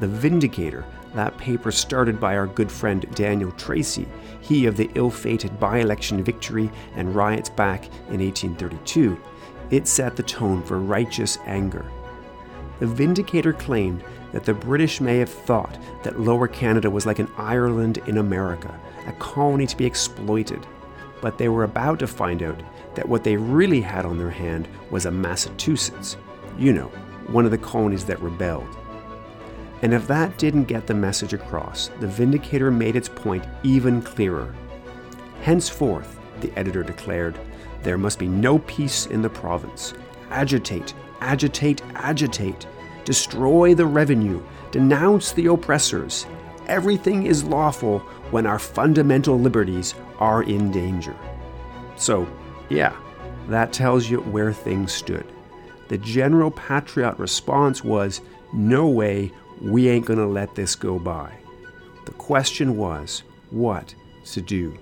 The 0.00 0.08
Vindicator, 0.08 0.84
that 1.14 1.38
paper 1.38 1.70
started 1.70 2.18
by 2.18 2.36
our 2.36 2.48
good 2.48 2.70
friend 2.70 3.06
Daniel 3.14 3.52
Tracey, 3.52 4.08
he 4.40 4.66
of 4.66 4.76
the 4.76 4.90
ill 4.94 5.10
fated 5.10 5.60
by 5.60 5.78
election 5.78 6.22
victory 6.22 6.70
and 6.96 7.14
riots 7.14 7.48
back 7.48 7.86
in 8.08 8.20
1832, 8.20 9.16
it 9.70 9.86
set 9.86 10.16
the 10.16 10.22
tone 10.22 10.62
for 10.62 10.78
righteous 10.78 11.38
anger. 11.46 11.84
The 12.80 12.86
Vindicator 12.86 13.52
claimed 13.52 14.02
that 14.32 14.44
the 14.44 14.52
British 14.52 15.00
may 15.00 15.18
have 15.18 15.30
thought 15.30 15.78
that 16.02 16.18
Lower 16.18 16.48
Canada 16.48 16.90
was 16.90 17.06
like 17.06 17.20
an 17.20 17.30
Ireland 17.36 17.98
in 18.06 18.18
America, 18.18 18.78
a 19.06 19.12
colony 19.12 19.66
to 19.68 19.76
be 19.76 19.86
exploited, 19.86 20.66
but 21.20 21.38
they 21.38 21.48
were 21.48 21.64
about 21.64 22.00
to 22.00 22.08
find 22.08 22.42
out 22.42 22.60
that 22.96 23.08
what 23.08 23.22
they 23.22 23.36
really 23.36 23.80
had 23.80 24.04
on 24.04 24.18
their 24.18 24.30
hand 24.30 24.66
was 24.90 25.06
a 25.06 25.10
Massachusetts, 25.10 26.16
you 26.58 26.72
know, 26.72 26.88
one 27.28 27.44
of 27.44 27.52
the 27.52 27.58
colonies 27.58 28.04
that 28.06 28.20
rebelled. 28.20 28.76
And 29.82 29.92
if 29.92 30.06
that 30.06 30.38
didn't 30.38 30.64
get 30.64 30.86
the 30.86 30.94
message 30.94 31.32
across, 31.32 31.88
the 32.00 32.06
Vindicator 32.06 32.70
made 32.70 32.96
its 32.96 33.08
point 33.08 33.44
even 33.62 34.00
clearer. 34.00 34.54
Henceforth, 35.42 36.18
the 36.40 36.52
editor 36.58 36.82
declared, 36.82 37.38
there 37.82 37.98
must 37.98 38.18
be 38.18 38.28
no 38.28 38.58
peace 38.60 39.06
in 39.06 39.20
the 39.20 39.28
province. 39.28 39.92
Agitate, 40.30 40.94
agitate, 41.20 41.82
agitate 41.94 42.66
destroy 43.04 43.74
the 43.74 43.86
revenue, 43.86 44.42
denounce 44.70 45.32
the 45.32 45.46
oppressors. 45.46 46.26
Everything 46.66 47.26
is 47.26 47.44
lawful 47.44 48.00
when 48.30 48.46
our 48.46 48.58
fundamental 48.58 49.38
liberties 49.38 49.94
are 50.18 50.42
in 50.42 50.70
danger. 50.70 51.14
So, 51.96 52.26
yeah, 52.70 52.96
that 53.48 53.72
tells 53.72 54.08
you 54.08 54.20
where 54.20 54.52
things 54.52 54.92
stood. 54.92 55.26
The 55.88 55.98
general 55.98 56.50
patriot 56.50 57.18
response 57.18 57.84
was 57.84 58.22
no 58.52 58.88
way, 58.88 59.32
we 59.60 59.88
ain't 59.88 60.06
gonna 60.06 60.26
let 60.26 60.54
this 60.54 60.74
go 60.74 60.98
by. 60.98 61.32
The 62.06 62.12
question 62.12 62.76
was 62.76 63.22
what 63.50 63.94
to 64.26 64.40
do. 64.40 64.78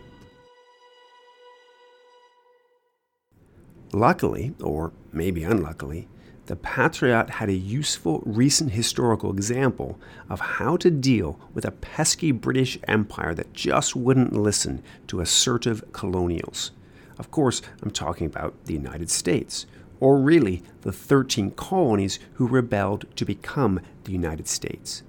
Luckily, 3.93 4.55
or 4.63 4.93
maybe 5.13 5.45
unluckily, 5.45 6.09
the 6.47 6.57
Patriot 6.57 7.31
had 7.31 7.49
a 7.49 7.55
useful 7.55 8.23
recent 8.27 8.73
historical 8.73 9.31
example 9.31 9.99
of 10.29 10.41
how 10.41 10.77
to 10.79 10.91
deal 10.91 11.39
with 11.55 11.65
a 11.65 11.71
pesky 11.71 12.33
British 12.33 12.79
Empire 12.89 13.35
that 13.35 13.53
just 13.53 13.95
wouldn't 13.95 14.33
listen 14.33 14.83
to 15.07 15.21
assertive 15.21 15.85
colonials. 15.93 16.73
Of 17.19 17.31
course, 17.31 17.63
I'm 17.83 17.91
talking 17.91 18.27
about 18.27 18.65
the 18.65 18.75
United 18.75 19.09
States, 19.11 19.67
or 20.03 20.19
really 20.19 20.61
the 20.81 20.91
13 20.91 21.53
colonies 21.53 22.19
who 22.35 22.49
rebelled 22.49 23.05
to 23.15 23.25
become 23.25 23.81
the 24.03 24.11
United 24.11 24.49
States. 24.49 25.05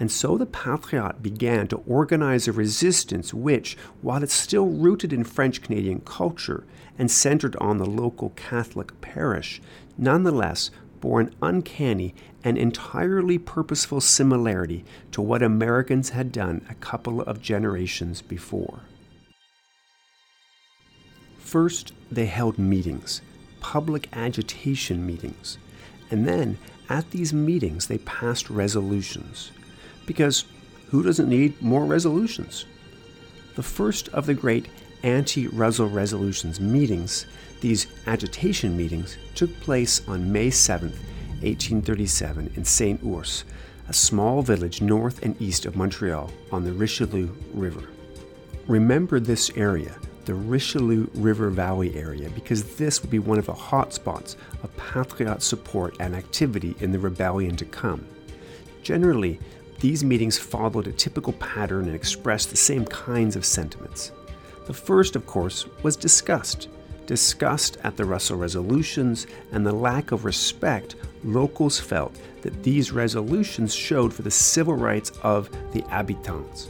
And 0.00 0.10
so 0.10 0.36
the 0.36 0.44
Patriot 0.44 1.22
began 1.22 1.68
to 1.68 1.84
organize 1.86 2.48
a 2.48 2.52
resistance 2.52 3.32
which, 3.32 3.76
while 4.02 4.24
it's 4.24 4.34
still 4.34 4.66
rooted 4.66 5.12
in 5.12 5.22
French 5.22 5.62
Canadian 5.62 6.00
culture 6.00 6.64
and 6.98 7.08
centered 7.08 7.54
on 7.60 7.78
the 7.78 7.86
local 7.86 8.30
Catholic 8.30 9.00
parish, 9.00 9.62
nonetheless 9.96 10.72
bore 11.00 11.20
an 11.20 11.32
uncanny 11.40 12.12
and 12.42 12.58
entirely 12.58 13.38
purposeful 13.38 14.00
similarity 14.00 14.84
to 15.12 15.22
what 15.22 15.44
Americans 15.44 16.10
had 16.10 16.32
done 16.32 16.66
a 16.68 16.74
couple 16.74 17.22
of 17.22 17.40
generations 17.40 18.20
before. 18.20 18.80
First, 21.38 21.92
they 22.10 22.26
held 22.26 22.58
meetings, 22.58 23.22
public 23.68 24.08
agitation 24.14 25.04
meetings, 25.04 25.58
and 26.10 26.26
then 26.26 26.56
at 26.88 27.10
these 27.10 27.34
meetings 27.34 27.86
they 27.86 27.98
passed 27.98 28.48
resolutions. 28.48 29.50
Because 30.06 30.46
who 30.88 31.02
doesn't 31.02 31.28
need 31.28 31.60
more 31.60 31.84
resolutions? 31.84 32.64
The 33.56 33.62
first 33.62 34.08
of 34.08 34.24
the 34.24 34.32
great 34.32 34.68
anti 35.02 35.48
Russell 35.48 35.90
resolutions 35.90 36.58
meetings 36.58 37.26
these 37.60 37.88
agitation 38.06 38.74
meetings 38.74 39.18
took 39.34 39.50
place 39.60 40.00
on 40.08 40.32
May 40.32 40.48
7, 40.48 40.88
1837, 40.88 42.52
in 42.56 42.64
St. 42.64 43.04
Ours, 43.04 43.44
a 43.86 43.92
small 43.92 44.40
village 44.40 44.80
north 44.80 45.22
and 45.22 45.38
east 45.42 45.66
of 45.66 45.76
Montreal 45.76 46.30
on 46.50 46.64
the 46.64 46.72
Richelieu 46.72 47.28
River. 47.52 47.86
Remember 48.66 49.20
this 49.20 49.50
area, 49.56 49.94
the 50.28 50.34
Richelieu 50.34 51.06
River 51.14 51.48
Valley 51.48 51.96
area, 51.96 52.28
because 52.28 52.76
this 52.76 53.00
would 53.00 53.10
be 53.10 53.18
one 53.18 53.38
of 53.38 53.46
the 53.46 53.54
hotspots 53.54 54.36
of 54.62 54.76
Patriot 54.76 55.40
support 55.40 55.96
and 56.00 56.14
activity 56.14 56.76
in 56.80 56.92
the 56.92 56.98
rebellion 56.98 57.56
to 57.56 57.64
come. 57.64 58.06
Generally, 58.82 59.40
these 59.80 60.04
meetings 60.04 60.38
followed 60.38 60.86
a 60.86 60.92
typical 60.92 61.32
pattern 61.32 61.86
and 61.86 61.94
expressed 61.94 62.50
the 62.50 62.58
same 62.58 62.84
kinds 62.84 63.36
of 63.36 63.46
sentiments. 63.46 64.12
The 64.66 64.74
first, 64.74 65.16
of 65.16 65.24
course, 65.24 65.64
was 65.82 65.96
disgust 65.96 66.68
disgust 67.06 67.78
at 67.84 67.96
the 67.96 68.04
Russell 68.04 68.36
resolutions 68.36 69.26
and 69.52 69.64
the 69.64 69.72
lack 69.72 70.12
of 70.12 70.26
respect 70.26 70.94
locals 71.24 71.80
felt 71.80 72.14
that 72.42 72.62
these 72.62 72.92
resolutions 72.92 73.74
showed 73.74 74.12
for 74.12 74.20
the 74.20 74.30
civil 74.30 74.74
rights 74.74 75.10
of 75.22 75.48
the 75.72 75.80
habitants. 75.88 76.68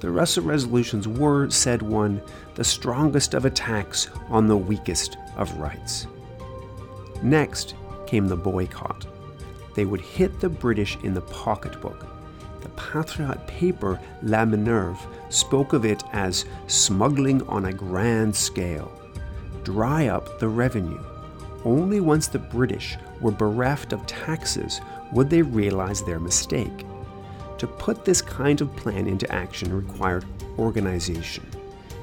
The 0.00 0.10
Russell 0.10 0.44
resolutions 0.44 1.06
were, 1.06 1.50
said 1.50 1.82
one, 1.82 2.22
the 2.54 2.64
strongest 2.64 3.34
of 3.34 3.44
attacks 3.44 4.08
on 4.28 4.46
the 4.46 4.56
weakest 4.56 5.18
of 5.36 5.52
rights. 5.58 6.06
Next 7.22 7.74
came 8.06 8.26
the 8.26 8.36
boycott. 8.36 9.06
They 9.74 9.84
would 9.84 10.00
hit 10.00 10.40
the 10.40 10.48
British 10.48 10.96
in 11.04 11.14
the 11.14 11.20
pocketbook. 11.20 12.06
The 12.62 12.70
Patriot 12.70 13.46
paper 13.46 14.00
La 14.22 14.44
Minerve 14.44 14.98
spoke 15.28 15.74
of 15.74 15.84
it 15.84 16.02
as 16.12 16.46
smuggling 16.66 17.46
on 17.46 17.66
a 17.66 17.72
grand 17.72 18.34
scale 18.34 18.90
dry 19.64 20.06
up 20.06 20.38
the 20.38 20.48
revenue. 20.48 21.00
Only 21.64 22.00
once 22.00 22.26
the 22.26 22.38
British 22.38 22.96
were 23.20 23.30
bereft 23.30 23.92
of 23.92 24.06
taxes 24.06 24.80
would 25.12 25.28
they 25.28 25.42
realize 25.42 26.02
their 26.02 26.18
mistake. 26.18 26.86
To 27.60 27.66
put 27.66 28.06
this 28.06 28.22
kind 28.22 28.62
of 28.62 28.74
plan 28.74 29.06
into 29.06 29.30
action 29.30 29.70
required 29.70 30.24
organization. 30.58 31.46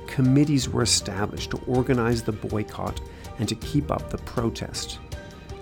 Committees 0.06 0.70
were 0.70 0.84
established 0.84 1.50
to 1.50 1.58
organize 1.66 2.22
the 2.22 2.32
boycott 2.32 3.02
and 3.40 3.50
to 3.50 3.56
keep 3.56 3.90
up 3.90 4.12
the 4.12 4.20
protest. 4.20 5.00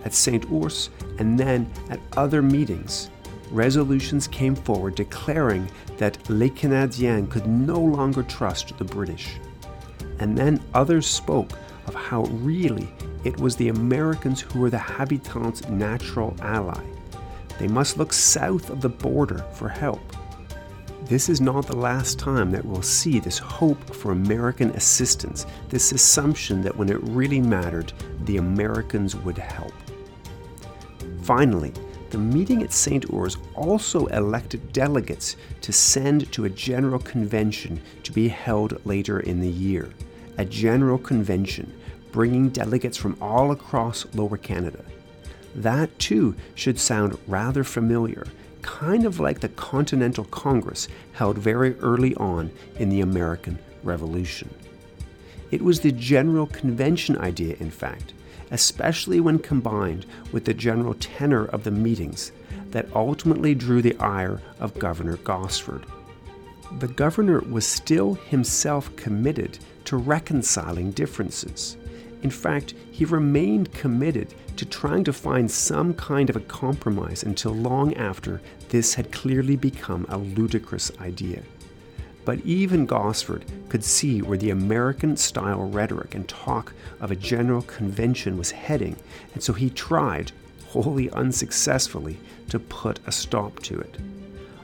At 0.04 0.14
St. 0.14 0.52
Ours 0.52 0.90
and 1.18 1.40
then 1.40 1.72
at 1.90 2.02
other 2.18 2.42
meetings, 2.42 3.10
resolutions 3.52 4.28
came 4.28 4.54
forward 4.54 4.96
declaring 4.96 5.72
that 5.96 6.30
Les 6.30 6.50
Canadiens 6.50 7.32
could 7.32 7.48
no 7.48 7.80
longer 7.80 8.24
trust 8.24 8.78
the 8.78 8.84
British. 8.84 9.38
And 10.20 10.38
then 10.38 10.62
others 10.74 11.08
spoke 11.08 11.54
of 11.88 11.96
how 11.96 12.24
really 12.24 12.90
it 13.24 13.40
was 13.40 13.56
the 13.56 13.70
Americans 13.70 14.42
who 14.42 14.60
were 14.60 14.70
the 14.70 14.78
habitants' 14.78 15.70
natural 15.70 16.36
ally. 16.42 16.84
They 17.60 17.68
must 17.68 17.98
look 17.98 18.14
south 18.14 18.70
of 18.70 18.82
the 18.82 18.90
border 18.90 19.40
for 19.54 19.70
help. 19.70 20.02
This 21.04 21.30
is 21.30 21.40
not 21.40 21.68
the 21.68 21.76
last 21.76 22.18
time 22.18 22.52
that 22.52 22.66
we'll 22.66 22.82
see 22.82 23.20
this 23.20 23.38
hope 23.38 23.94
for 23.94 24.12
American 24.12 24.72
assistance, 24.72 25.46
this 25.70 25.92
assumption 25.92 26.62
that 26.62 26.76
when 26.76 26.90
it 26.90 27.02
really 27.04 27.40
mattered, 27.40 27.94
the 28.22 28.38
Americans 28.38 29.16
would 29.16 29.38
help. 29.38 29.74
Finally, 31.22 31.74
the 32.10 32.18
meeting 32.18 32.64
at 32.64 32.74
St. 32.74 33.14
Ours 33.14 33.38
also 33.56 34.06
elected 34.08 34.74
delegates 34.74 35.36
to 35.62 35.72
send 35.72 36.32
to 36.32 36.46
a 36.46 36.50
general 36.50 37.00
convention 37.00 37.82
to 38.04 38.12
be 38.12 38.28
held 38.28 38.84
later 38.86 39.20
in 39.20 39.40
the 39.40 39.50
year 39.50 39.92
a 40.38 40.46
general 40.46 40.98
convention 40.98 41.72
bringing 42.12 42.50
delegates 42.50 42.98
from 42.98 43.18
all 43.22 43.52
across 43.52 44.06
Lower 44.16 44.38
Canada. 44.38 44.84
That 45.56 45.98
too 45.98 46.36
should 46.54 46.80
sound 46.80 47.18
rather 47.28 47.64
familiar, 47.64 48.28
kind 48.62 49.06
of 49.06 49.20
like 49.20 49.40
the 49.40 49.50
Continental 49.50 50.26
Congress 50.26 50.90
held 51.14 51.38
very 51.38 51.80
early 51.80 52.14
on 52.16 52.52
in 52.78 52.90
the 52.90 53.00
American 53.00 53.58
Revolution. 53.82 54.54
It 55.52 55.62
was 55.62 55.80
the 55.80 55.94
General 55.94 56.48
Convention 56.48 57.18
idea, 57.18 57.56
in 57.60 57.72
fact, 57.72 58.14
especially 58.52 59.22
when 59.22 59.40
combined 59.40 60.06
with 60.34 60.44
the 60.44 60.54
general 60.54 60.96
tenor 60.96 61.46
of 61.46 61.64
the 61.64 61.72
meetings, 61.72 62.34
that 62.72 62.94
ultimately 62.94 63.56
drew 63.56 63.82
the 63.82 63.98
ire 63.98 64.42
of 64.60 64.78
Governor 64.78 65.16
Gosford. 65.18 65.86
The 66.80 66.90
governor 66.90 67.40
was 67.40 67.66
still 67.66 68.16
himself 68.16 68.94
committed 68.98 69.60
to 69.86 69.96
reconciling 69.96 70.92
differences. 70.92 71.78
In 72.24 72.30
fact, 72.30 72.74
he 72.92 73.06
remained 73.06 73.72
committed 73.72 74.34
to 74.58 74.66
trying 74.66 75.04
to 75.04 75.14
find 75.14 75.50
some 75.50 75.94
kind 75.94 76.30
of 76.30 76.36
a 76.36 76.42
compromise 76.42 77.24
until 77.24 77.54
long 77.54 77.94
after 77.96 78.42
this 78.70 78.94
had 78.94 79.12
clearly 79.12 79.56
become 79.56 80.06
a 80.10 80.18
ludicrous 80.18 80.92
idea. 81.00 81.42
But 82.24 82.40
even 82.40 82.88
Gosford 82.88 83.46
could 83.70 83.84
see 83.84 84.22
where 84.22 84.38
the 84.38 84.50
American 84.50 85.16
style 85.16 85.70
rhetoric 85.70 86.16
and 86.16 86.28
talk 86.28 86.74
of 87.00 87.12
a 87.12 87.16
general 87.16 87.62
convention 87.62 88.38
was 88.38 88.52
heading, 88.52 88.96
and 89.34 89.44
so 89.44 89.54
he 89.54 89.70
tried, 89.70 90.32
wholly 90.70 91.12
unsuccessfully, 91.12 92.18
to 92.50 92.60
put 92.60 93.00
a 93.06 93.12
stop 93.12 93.62
to 93.64 93.80
it. 93.80 93.98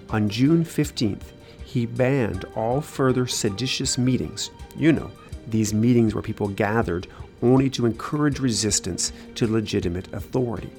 On 0.09 0.27
June 0.27 0.65
15th, 0.65 1.33
he 1.63 1.85
banned 1.85 2.45
all 2.55 2.81
further 2.81 3.27
seditious 3.27 3.97
meetings. 3.97 4.49
You 4.75 4.91
know, 4.91 5.11
these 5.47 5.73
meetings 5.73 6.13
where 6.13 6.23
people 6.23 6.47
gathered 6.47 7.07
only 7.41 7.69
to 7.71 7.85
encourage 7.85 8.39
resistance 8.39 9.11
to 9.35 9.47
legitimate 9.47 10.13
authority. 10.13 10.71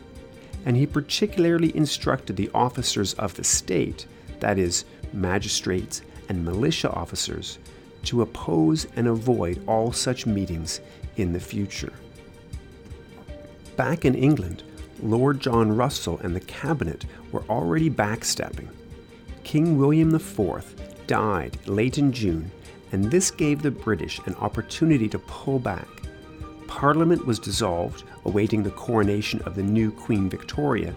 And 0.64 0.76
he 0.76 0.86
particularly 0.86 1.76
instructed 1.76 2.36
the 2.36 2.50
officers 2.54 3.14
of 3.14 3.34
the 3.34 3.44
state, 3.44 4.06
that 4.40 4.58
is, 4.58 4.84
magistrates 5.12 6.02
and 6.28 6.44
militia 6.44 6.90
officers, 6.90 7.58
to 8.04 8.22
oppose 8.22 8.86
and 8.96 9.08
avoid 9.08 9.62
all 9.66 9.92
such 9.92 10.26
meetings 10.26 10.80
in 11.16 11.32
the 11.32 11.40
future. 11.40 11.92
Back 13.76 14.04
in 14.04 14.14
England, 14.14 14.62
Lord 15.02 15.40
John 15.40 15.74
Russell 15.74 16.20
and 16.22 16.34
the 16.34 16.40
cabinet 16.40 17.06
were 17.32 17.44
already 17.48 17.90
backstepping. 17.90 18.68
King 19.42 19.78
William 19.78 20.14
IV 20.14 21.06
died 21.06 21.58
late 21.66 21.98
in 21.98 22.12
June, 22.12 22.50
and 22.92 23.10
this 23.10 23.30
gave 23.30 23.62
the 23.62 23.70
British 23.70 24.20
an 24.26 24.34
opportunity 24.36 25.08
to 25.08 25.18
pull 25.18 25.58
back 25.58 25.88
Parliament 26.72 27.26
was 27.26 27.38
dissolved, 27.38 28.02
awaiting 28.24 28.62
the 28.62 28.70
coronation 28.70 29.42
of 29.42 29.54
the 29.54 29.62
new 29.62 29.92
Queen 29.92 30.30
Victoria, 30.30 30.94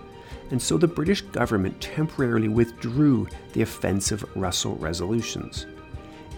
and 0.49 0.59
so 0.59 0.77
the 0.77 0.87
British 0.87 1.19
government 1.19 1.79
temporarily 1.81 2.47
withdrew 2.47 3.27
the 3.51 3.61
offensive 3.61 4.23
Russell 4.37 4.77
resolutions. 4.77 5.65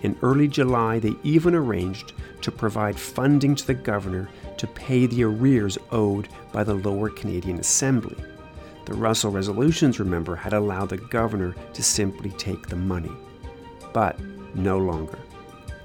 In 0.01 0.17
early 0.24 0.48
July, 0.48 0.98
they 0.98 1.13
even 1.24 1.53
arranged 1.53 2.13
to 2.41 2.51
provide 2.51 3.00
funding 3.00 3.53
to 3.53 3.67
the 3.67 3.75
governor 3.75 4.27
to 4.58 4.65
pay 4.65 5.06
the 5.06 5.24
arrears 5.24 5.77
owed 5.91 6.27
by 6.51 6.63
the 6.63 6.74
Lower 6.74 7.10
Canadian 7.10 7.60
Assembly. 7.60 8.17
The 8.86 8.96
Russell 8.96 9.32
resolutions, 9.32 10.00
remember, 10.00 10.36
had 10.36 10.53
allowed 10.53 10.89
the 10.89 10.98
governor 10.98 11.56
to 11.74 11.84
simply 11.84 12.32
take 12.32 12.67
the 12.67 12.75
money. 12.75 13.12
But 13.94 14.20
no 14.56 14.79
longer. 14.79 15.20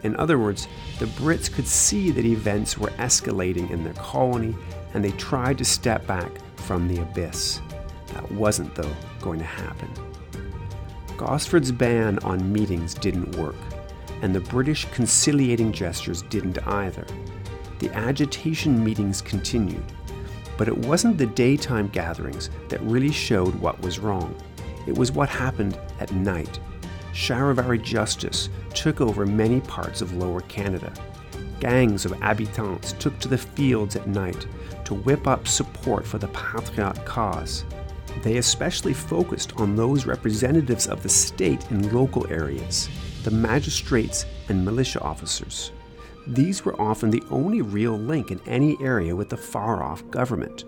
In 0.03 0.17
other 0.17 0.39
words, 0.39 0.67
the 0.99 1.07
Brits 1.07 1.53
could 1.53 1.67
see 1.67 2.11
that 2.11 2.25
events 2.25 2.77
were 2.77 2.91
escalating 2.91 3.71
in 3.71 3.85
their 3.85 3.95
colony 3.95 4.55
and 4.95 5.05
they 5.05 5.13
tried 5.13 5.59
to 5.59 5.65
step 5.65 6.07
back 6.07 6.31
from 6.57 6.89
the 6.89 7.01
abyss. 7.03 7.61
That 8.15 8.31
wasn't, 8.33 8.75
though, 8.75 8.95
going 9.21 9.39
to 9.39 9.45
happen. 9.45 9.89
Gosford's 11.17 11.73
ban 11.73 12.19
on 12.21 12.53
meetings 12.53 12.95
didn't 12.95 13.37
work, 13.37 13.57
and 14.23 14.35
the 14.35 14.41
British 14.41 14.87
conciliating 14.87 15.73
gestures 15.73 16.23
didn't 16.23 16.59
either. 16.67 17.07
The 17.79 17.91
agitation 17.95 18.83
meetings 18.83 19.23
continued, 19.23 19.85
but 20.59 20.69
it 20.69 20.77
wasn't 20.77 21.19
the 21.19 21.27
daytime 21.27 21.89
gatherings 21.89 22.51
that 22.69 22.83
really 22.83 23.13
showed 23.13 23.55
what 23.55 23.81
was 23.83 23.99
wrong. 23.99 24.35
It 24.87 24.97
was 24.97 25.13
what 25.13 25.29
happened 25.29 25.79
at 26.01 26.13
night 26.13 26.59
Charivari 27.13 27.83
justice 27.83 28.49
took 28.75 29.01
over 29.01 29.27
many 29.27 29.61
parts 29.61 30.01
of 30.01 30.15
Lower 30.15 30.41
Canada. 30.43 30.93
Gangs 31.61 32.05
of 32.05 32.13
habitants 32.13 32.93
took 32.95 33.19
to 33.21 33.29
the 33.29 33.39
fields 33.39 33.97
at 33.97 34.09
night 34.09 34.47
to 34.85 34.95
whip 34.95 35.27
up 35.27 35.47
support 35.47 36.07
for 36.07 36.19
the 36.19 36.29
Patriot 36.29 37.05
cause. 37.05 37.65
They 38.23 38.39
especially 38.39 38.95
focused 38.95 39.53
on 39.57 39.77
those 39.77 40.07
representatives 40.07 40.87
of 40.87 41.03
the 41.03 41.09
state 41.09 41.71
in 41.71 41.93
local 41.93 42.27
areas, 42.29 42.89
the 43.25 43.31
magistrates 43.31 44.27
and 44.49 44.65
militia 44.65 45.01
officers. 45.01 45.73
These 46.27 46.65
were 46.65 46.81
often 46.81 47.11
the 47.11 47.23
only 47.31 47.63
real 47.63 47.99
link 47.99 48.31
in 48.31 48.41
any 48.47 48.77
area 48.81 49.15
with 49.15 49.29
the 49.29 49.37
far 49.37 49.83
off 49.83 50.09
government. 50.11 50.65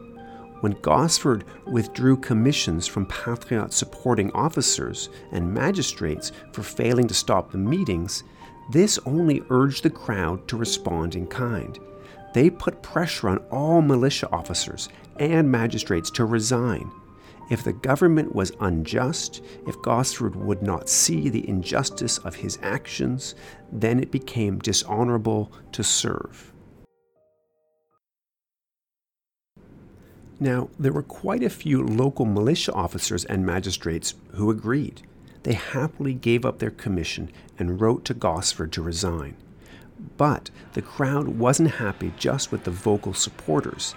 When 0.65 0.81
Gosford 0.81 1.45
withdrew 1.67 2.17
commissions 2.17 2.87
from 2.87 3.05
Patriot 3.05 3.75
supporting 3.75 4.31
officers 4.31 5.11
and 5.31 5.53
magistrates 5.53 6.33
for 6.55 6.63
failing 6.63 7.07
to 7.09 7.13
stop 7.13 7.53
the 7.53 7.59
meetings, 7.59 8.25
this 8.71 8.99
only 9.05 9.43
urged 9.51 9.83
the 9.83 9.91
crowd 9.91 10.49
to 10.49 10.57
respond 10.57 11.17
in 11.17 11.27
kind. 11.27 11.79
They 12.33 12.49
put 12.49 12.83
pressure 12.83 13.29
on 13.29 13.45
all 13.51 13.83
militia 13.83 14.27
officers 14.33 14.89
and 15.19 15.53
magistrates 15.53 16.11
to 16.13 16.25
resign. 16.25 16.91
If 17.51 17.63
the 17.63 17.75
government 17.75 18.35
was 18.35 18.53
unjust, 18.61 19.45
if 19.67 19.83
Gosford 19.83 20.35
would 20.35 20.63
not 20.63 20.89
see 20.89 21.29
the 21.29 21.47
injustice 21.47 22.17
of 22.17 22.37
his 22.37 22.59
actions, 22.63 23.35
then 23.71 24.01
it 24.01 24.11
became 24.11 24.61
dishonorable 24.61 25.53
to 25.73 25.85
serve. 25.85 26.54
Now, 30.45 30.69
there 30.79 30.93
were 30.93 31.03
quite 31.03 31.43
a 31.43 31.49
few 31.49 31.83
local 31.83 32.27
militia 32.27 32.71
officers 32.75 33.25
and 33.25 33.47
magistrates 33.47 34.15
who 34.35 34.51
agreed. 34.51 35.01
They 35.43 35.55
happily 35.55 36.13
gave 36.13 36.45
up 36.45 36.59
their 36.59 36.71
commission 36.71 37.31
and 37.59 37.81
wrote 37.81 38.05
to 38.05 38.13
Gosford 38.13 38.71
to 38.73 38.83
resign. 38.83 39.39
But 40.19 40.51
the 40.75 40.83
crowd 40.83 41.29
wasn't 41.29 41.77
happy 41.77 42.13
just 42.19 42.53
with 42.53 42.65
the 42.65 42.71
vocal 42.71 43.15
supporters. 43.15 43.95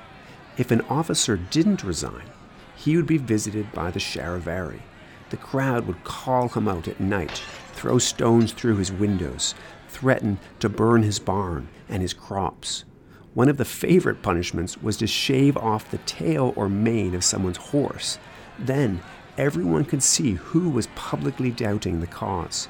If 0.58 0.72
an 0.72 0.80
officer 0.90 1.36
didn't 1.36 1.84
resign, 1.84 2.30
he 2.78 2.96
would 2.96 3.08
be 3.08 3.18
visited 3.18 3.74
by 3.74 3.92
the 3.92 4.00
Charivari. 4.00 4.84
The 5.32 5.36
crowd 5.36 5.86
would 5.86 6.06
call 6.06 6.48
him 6.48 6.70
out 6.70 6.88
at 6.88 7.02
night, 7.02 7.42
throw 7.74 7.98
stones 7.98 8.54
through 8.54 8.78
his 8.78 8.90
windows, 8.90 9.54
threaten 9.90 10.40
to 10.62 10.70
burn 10.70 11.04
his 11.04 11.20
barn 11.20 11.68
and 11.90 12.02
his 12.02 12.14
crops. 12.14 12.86
One 13.38 13.50
of 13.50 13.58
the 13.58 13.65
favorite 13.65 14.23
punishments 14.23 14.82
was 14.82 14.97
to 14.97 15.06
shave 15.06 15.58
off 15.58 15.91
the 15.91 16.00
tail 16.00 16.54
or 16.56 16.67
mane 16.67 17.13
of 17.13 17.23
someone's 17.23 17.58
horse. 17.58 18.17
Then 18.58 19.00
everyone 19.38 19.86
could 19.86 20.02
see 20.02 20.32
who 20.32 20.71
was 20.71 20.88
publicly 20.95 21.52
doubting 21.52 22.00
the 22.00 22.08
cause. 22.08 22.67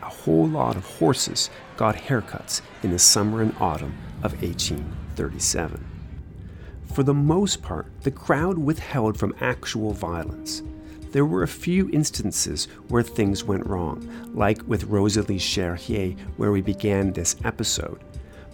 A 0.00 0.06
whole 0.06 0.48
lot 0.48 0.76
of 0.76 0.86
horses 0.86 1.50
got 1.76 1.94
haircuts 1.94 2.62
in 2.82 2.90
the 2.90 2.98
summer 2.98 3.42
and 3.42 3.54
autumn 3.60 3.98
of 4.22 4.32
1837. 4.40 5.84
For 6.94 7.02
the 7.02 7.12
most 7.12 7.60
part, 7.60 7.84
the 8.00 8.10
crowd 8.10 8.56
withheld 8.56 9.18
from 9.18 9.36
actual 9.42 9.92
violence. 9.92 10.62
There 11.12 11.26
were 11.26 11.42
a 11.42 11.48
few 11.48 11.90
instances 11.90 12.66
where 12.88 13.02
things 13.02 13.44
went 13.44 13.66
wrong, 13.66 14.08
like 14.32 14.66
with 14.66 14.84
Rosalie 14.84 15.38
Cherrier, 15.38 16.16
where 16.38 16.50
we 16.50 16.62
began 16.62 17.12
this 17.12 17.36
episode. 17.44 18.00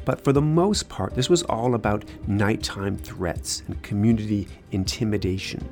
But 0.04 0.22
for 0.22 0.32
the 0.32 0.42
most 0.42 0.88
part, 0.88 1.14
this 1.14 1.30
was 1.30 1.42
all 1.44 1.74
about 1.74 2.04
nighttime 2.26 2.96
threats 2.96 3.62
and 3.66 3.82
community 3.82 4.48
intimidation. 4.70 5.68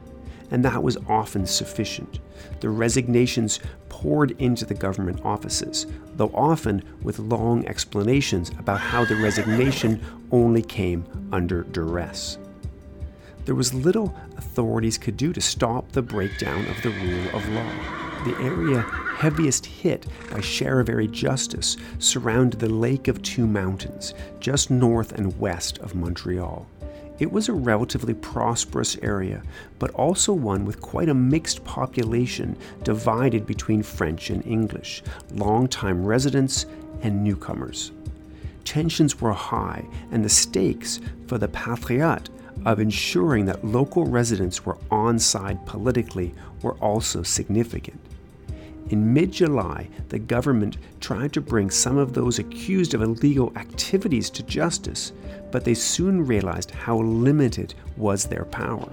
And 0.51 0.65
that 0.65 0.83
was 0.83 0.99
often 1.09 1.47
sufficient. 1.47 2.19
The 2.61 2.69
resignations 2.69 3.61
poured 3.89 4.33
into 4.33 4.65
the 4.65 4.75
government 4.75 5.25
offices, 5.25 5.87
though 6.17 6.31
often 6.35 6.83
with 7.03 7.19
long 7.19 7.67
explanations 7.67 8.51
about 8.59 8.81
how 8.81 9.05
the 9.05 9.17
resignation 9.17 10.03
only 10.31 10.63
came 10.63 11.05
under 11.33 11.63
duress. 11.63 12.39
There 13.45 13.55
was 13.55 13.75
little 13.75 14.15
authorities 14.37 14.99
could 14.99 15.17
do 15.17 15.33
to 15.33 15.41
stop 15.41 15.91
the 15.93 16.03
breakdown 16.03 16.67
of 16.67 16.81
the 16.83 16.91
rule 16.91 17.29
of 17.35 17.49
law. 17.49 17.71
The 18.25 18.37
area 18.41 18.83
heaviest 19.17 19.67
hit 19.67 20.07
by 20.31 20.39
Charivari 20.39 21.11
justice 21.11 21.77
surrounded 21.99 22.61
the 22.61 22.69
Lake 22.69 23.09
of 23.09 23.23
Two 23.23 23.47
Mountains, 23.47 24.15
just 24.41 24.71
north 24.71 25.13
and 25.13 25.39
west 25.39 25.79
of 25.79 25.95
Montreal. 25.95 26.67
It 27.19 27.31
was 27.31 27.49
a 27.49 27.53
relatively 27.53 28.15
prosperous 28.15 28.97
area, 29.03 29.43
but 29.79 29.93
also 29.93 30.33
one 30.33 30.65
with 30.65 30.81
quite 30.81 31.09
a 31.09 31.15
mixed 31.15 31.65
population 31.65 32.57
divided 32.83 33.47
between 33.47 33.83
French 33.83 34.31
and 34.31 34.45
English, 34.45 35.03
long-time 35.33 36.05
residents 36.05 36.67
and 37.03 37.23
newcomers. 37.23 37.93
Tensions 38.65 39.21
were 39.21 39.33
high, 39.33 39.87
and 40.11 40.25
the 40.25 40.29
stakes 40.29 41.01
for 41.29 41.39
the 41.39 41.49
Patriot 41.49 42.29
of 42.65 42.81
ensuring 42.81 43.47
that 43.47 43.65
local 43.65 44.05
residents 44.05 44.65
were 44.65 44.79
on 44.91 45.19
side 45.19 45.65
politically 45.67 46.35
were 46.63 46.75
also 46.75 47.23
significant. 47.23 48.01
In 48.91 49.13
mid 49.13 49.33
July, 49.33 49.89
the 50.09 50.19
government 50.19 50.77
tried 51.01 51.33
to 51.33 51.41
bring 51.41 51.71
some 51.71 51.97
of 51.97 52.13
those 52.13 52.39
accused 52.39 52.95
of 52.95 53.03
illegal 53.03 53.53
activities 53.57 54.29
to 54.31 54.43
justice, 54.43 55.13
but 55.51 55.65
they 55.65 55.75
soon 55.75 56.27
realized 56.27 56.71
how 56.73 56.99
limited 56.99 57.75
was 57.97 58.25
their 58.25 58.45
power. 58.45 58.93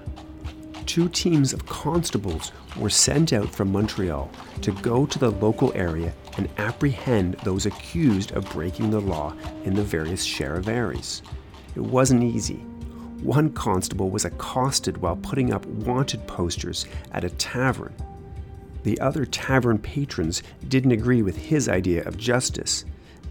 Two 0.86 1.08
teams 1.08 1.52
of 1.52 1.66
constables 1.66 2.52
were 2.76 2.90
sent 2.90 3.32
out 3.32 3.48
from 3.50 3.70
Montreal 3.70 4.30
to 4.62 4.72
go 4.72 5.06
to 5.06 5.18
the 5.18 5.30
local 5.30 5.72
area 5.74 6.12
and 6.36 6.48
apprehend 6.56 7.34
those 7.44 7.66
accused 7.66 8.32
of 8.32 8.50
breaking 8.50 8.90
the 8.90 9.00
law 9.00 9.34
in 9.64 9.74
the 9.74 9.82
various 9.82 10.26
charivaris. 10.26 11.22
it 11.76 11.80
wasn't 11.80 12.22
easy. 12.22 12.64
One 13.22 13.50
constable 13.52 14.10
was 14.10 14.24
accosted 14.24 14.96
while 14.96 15.16
putting 15.16 15.52
up 15.52 15.66
wanted 15.66 16.26
posters 16.26 16.86
at 17.12 17.22
a 17.22 17.30
tavern. 17.30 17.94
The 18.82 19.00
other 19.00 19.24
tavern 19.26 19.78
patrons 19.78 20.42
didn't 20.68 20.92
agree 20.92 21.22
with 21.22 21.36
his 21.36 21.68
idea 21.68 22.02
of 22.04 22.16
justice. 22.16 22.84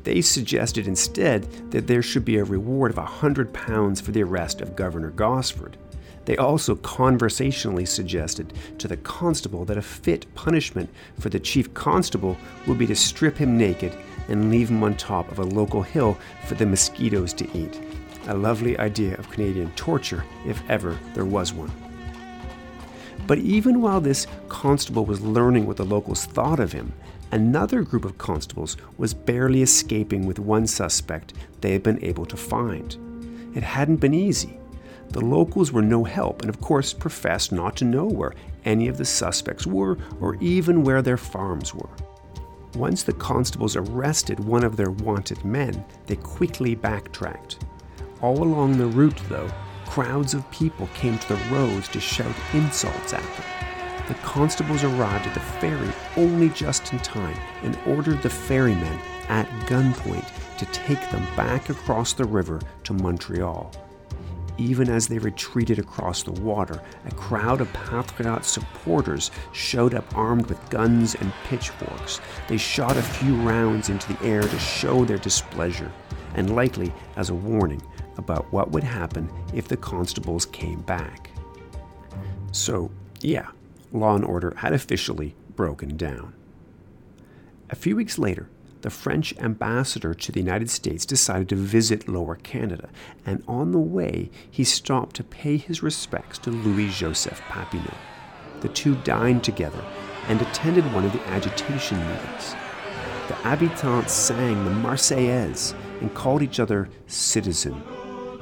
They 0.03 0.21
suggested 0.21 0.87
instead 0.87 1.71
that 1.71 1.87
there 1.87 2.01
should 2.01 2.25
be 2.25 2.37
a 2.37 2.43
reward 2.43 2.91
of 2.91 2.97
a 2.97 3.05
hundred 3.05 3.53
pounds 3.53 3.99
for 3.99 4.11
the 4.11 4.23
arrest 4.23 4.61
of 4.61 4.75
Governor 4.75 5.09
Gosford. 5.09 5.77
They 6.25 6.37
also 6.37 6.75
conversationally 6.75 7.85
suggested 7.85 8.53
to 8.77 8.87
the 8.87 8.97
constable 8.97 9.65
that 9.65 9.77
a 9.77 9.81
fit 9.81 10.31
punishment 10.35 10.89
for 11.19 11.29
the 11.29 11.39
chief 11.39 11.73
constable 11.73 12.37
would 12.67 12.77
be 12.77 12.87
to 12.87 12.95
strip 12.95 13.37
him 13.37 13.57
naked 13.57 13.97
and 14.27 14.51
leave 14.51 14.69
him 14.69 14.83
on 14.83 14.95
top 14.95 15.31
of 15.31 15.39
a 15.39 15.43
local 15.43 15.81
hill 15.81 16.19
for 16.45 16.53
the 16.53 16.65
mosquitoes 16.65 17.33
to 17.33 17.57
eat. 17.57 17.81
A 18.27 18.33
lovely 18.33 18.77
idea 18.77 19.17
of 19.17 19.29
Canadian 19.31 19.71
torture, 19.71 20.23
if 20.45 20.61
ever 20.69 20.99
there 21.15 21.25
was 21.25 21.51
one. 21.51 21.71
But 23.29 23.37
even 23.37 23.79
while 23.79 24.01
this 24.01 24.25
constable 24.47 25.05
was 25.05 25.21
learning 25.21 25.67
what 25.67 25.77
the 25.77 25.85
locals 25.85 26.25
thought 26.25 26.59
of 26.59 26.71
him, 26.71 26.93
another 27.31 27.83
group 27.83 28.03
of 28.03 28.17
constables 28.17 28.75
was 28.97 29.13
barely 29.13 29.61
escaping 29.61 30.25
with 30.25 30.39
one 30.39 30.65
suspect 30.65 31.35
they 31.61 31.73
had 31.73 31.83
been 31.83 32.03
able 32.03 32.25
to 32.25 32.35
find. 32.35 32.97
It 33.55 33.61
hadn't 33.61 33.97
been 33.97 34.15
easy. 34.15 34.57
The 35.09 35.21
locals 35.21 35.71
were 35.71 35.83
no 35.83 36.03
help 36.03 36.41
and, 36.41 36.49
of 36.49 36.59
course, 36.59 36.91
professed 36.91 37.51
not 37.51 37.75
to 37.77 37.85
know 37.85 38.05
where 38.05 38.33
any 38.65 38.87
of 38.87 38.97
the 38.97 39.05
suspects 39.05 39.67
were 39.67 39.99
or 40.19 40.35
even 40.41 40.81
where 40.83 41.03
their 41.03 41.15
farms 41.15 41.71
were. 41.71 41.95
Once 42.73 43.03
the 43.03 43.13
constables 43.13 43.75
arrested 43.75 44.39
one 44.39 44.63
of 44.63 44.75
their 44.75 44.89
wanted 44.89 45.45
men, 45.45 45.85
they 46.07 46.15
quickly 46.15 46.73
backtracked. 46.73 47.63
All 48.23 48.41
along 48.41 48.79
the 48.79 48.87
route, 48.87 49.21
though, 49.29 49.51
crowds 49.89 50.33
of 50.33 50.49
people 50.51 50.87
came 50.93 51.17
to 51.17 51.29
the 51.29 51.43
roads 51.51 51.87
to 51.89 51.99
shout 51.99 52.35
insults 52.53 53.13
at 53.13 53.21
them. 53.21 53.45
The 54.07 54.13
constables 54.15 54.83
arrived 54.83 55.27
at 55.27 55.33
the 55.33 55.39
ferry 55.39 55.91
only 56.15 56.49
just 56.49 56.93
in 56.93 56.99
time 56.99 57.37
and 57.63 57.77
ordered 57.85 58.21
the 58.21 58.29
ferrymen 58.29 58.99
at 59.29 59.47
gunpoint 59.67 60.27
to 60.57 60.65
take 60.67 61.01
them 61.11 61.25
back 61.35 61.69
across 61.69 62.13
the 62.13 62.25
river 62.25 62.61
to 62.83 62.93
Montreal 62.93 63.71
even 64.59 64.89
as 64.89 65.07
they 65.07 65.17
retreated 65.17 65.79
across 65.79 66.21
the 66.21 66.33
water, 66.33 66.81
a 67.05 67.15
crowd 67.15 67.61
of 67.61 67.71
Patriot 67.71 68.43
supporters 68.43 69.31
showed 69.53 69.93
up 69.93 70.05
armed 70.15 70.47
with 70.47 70.69
guns 70.69 71.15
and 71.15 71.31
pitchforks. 71.45 72.19
They 72.47 72.57
shot 72.57 72.97
a 72.97 73.01
few 73.01 73.35
rounds 73.35 73.89
into 73.89 74.13
the 74.13 74.21
air 74.23 74.41
to 74.41 74.59
show 74.59 75.05
their 75.05 75.17
displeasure, 75.17 75.91
and 76.35 76.55
likely 76.55 76.93
as 77.15 77.29
a 77.29 77.35
warning 77.35 77.81
about 78.17 78.51
what 78.51 78.71
would 78.71 78.83
happen 78.83 79.29
if 79.53 79.67
the 79.67 79.77
constables 79.77 80.45
came 80.45 80.81
back. 80.81 81.31
So, 82.51 82.91
yeah, 83.21 83.47
law 83.91 84.15
and 84.15 84.25
order 84.25 84.53
had 84.57 84.73
officially 84.73 85.35
broken 85.55 85.97
down. 85.97 86.33
A 87.69 87.75
few 87.75 87.95
weeks 87.95 88.17
later, 88.17 88.49
the 88.81 88.89
French 88.89 89.37
ambassador 89.39 90.13
to 90.13 90.31
the 90.31 90.39
United 90.39 90.69
States 90.69 91.05
decided 91.05 91.49
to 91.49 91.55
visit 91.55 92.07
Lower 92.07 92.35
Canada, 92.35 92.89
and 93.25 93.43
on 93.47 93.71
the 93.71 93.79
way, 93.79 94.31
he 94.49 94.63
stopped 94.63 95.17
to 95.17 95.23
pay 95.23 95.57
his 95.57 95.83
respects 95.83 96.37
to 96.39 96.49
Louis 96.49 96.89
Joseph 96.89 97.41
Papineau. 97.41 97.93
The 98.61 98.69
two 98.69 98.95
dined 99.03 99.43
together 99.43 99.83
and 100.27 100.41
attended 100.41 100.91
one 100.93 101.03
of 101.03 101.11
the 101.11 101.27
agitation 101.27 101.99
meetings. 101.99 102.55
The 103.27 103.35
habitants 103.35 104.13
sang 104.13 104.63
the 104.63 104.71
Marseillaise 104.71 105.75
and 106.01 106.13
called 106.13 106.41
each 106.41 106.59
other 106.59 106.89
citizen. 107.07 107.81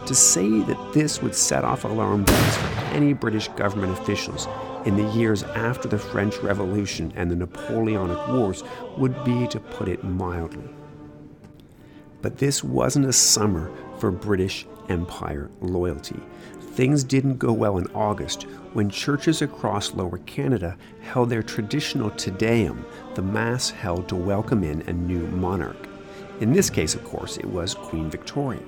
To 0.06 0.16
say 0.16 0.62
that 0.62 0.94
this 0.94 1.22
would 1.22 1.36
set 1.36 1.66
off 1.66 1.84
alarm 1.84 2.24
bells 2.24 2.58
for 2.58 2.80
any 2.94 3.14
British 3.14 3.50
government 3.50 3.98
officials 4.00 4.48
in 4.86 4.96
the 4.96 5.12
years 5.12 5.44
after 5.44 5.90
the 5.90 5.98
French 5.98 6.38
Revolution 6.38 7.12
and 7.16 7.30
the 7.30 7.36
Napoleonic 7.36 8.28
Wars 8.30 8.64
would 8.98 9.24
be 9.26 9.48
to 9.48 9.60
put 9.60 9.90
it 9.90 10.04
mildly. 10.04 10.70
But 12.22 12.38
this 12.38 12.64
wasn't 12.64 13.06
a 13.06 13.14
summer 13.14 13.70
for 14.00 14.12
British 14.12 14.66
Empire 14.90 15.50
loyalty. 15.60 16.20
Things 16.62 17.04
didn't 17.04 17.38
go 17.38 17.52
well 17.52 17.78
in 17.78 17.88
August 17.88 18.44
when 18.74 18.90
churches 18.90 19.42
across 19.42 19.94
Lower 19.94 20.20
Canada 20.20 20.78
held 21.02 21.30
their 21.30 21.44
traditional 21.44 22.12
Te 22.12 22.32
Deum, 22.32 22.86
the 23.16 23.22
Mass 23.22 23.72
held 23.72 24.08
to 24.10 24.16
welcome 24.16 24.64
in 24.64 24.82
a 24.84 24.94
new 24.94 25.28
monarch. 25.28 25.88
In 26.40 26.54
this 26.54 26.70
case, 26.70 26.94
of 26.94 27.04
course, 27.04 27.38
it 27.38 27.46
was 27.46 27.74
Queen 27.74 28.10
Victoria. 28.10 28.62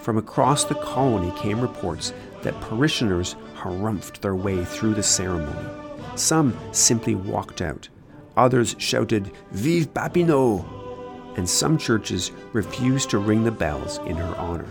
From 0.00 0.18
across 0.18 0.64
the 0.64 0.74
colony 0.76 1.32
came 1.38 1.60
reports 1.60 2.12
that 2.42 2.60
parishioners 2.60 3.36
harumphed 3.56 4.20
their 4.20 4.36
way 4.36 4.64
through 4.64 4.94
the 4.94 5.02
ceremony. 5.02 5.68
Some 6.16 6.56
simply 6.72 7.14
walked 7.14 7.60
out. 7.60 7.88
Others 8.36 8.76
shouted, 8.78 9.30
Vive 9.52 9.92
Papineau! 9.92 10.64
And 11.36 11.48
some 11.48 11.78
churches 11.78 12.30
refused 12.52 13.10
to 13.10 13.18
ring 13.18 13.44
the 13.44 13.50
bells 13.50 13.98
in 13.98 14.16
her 14.16 14.36
honor. 14.36 14.68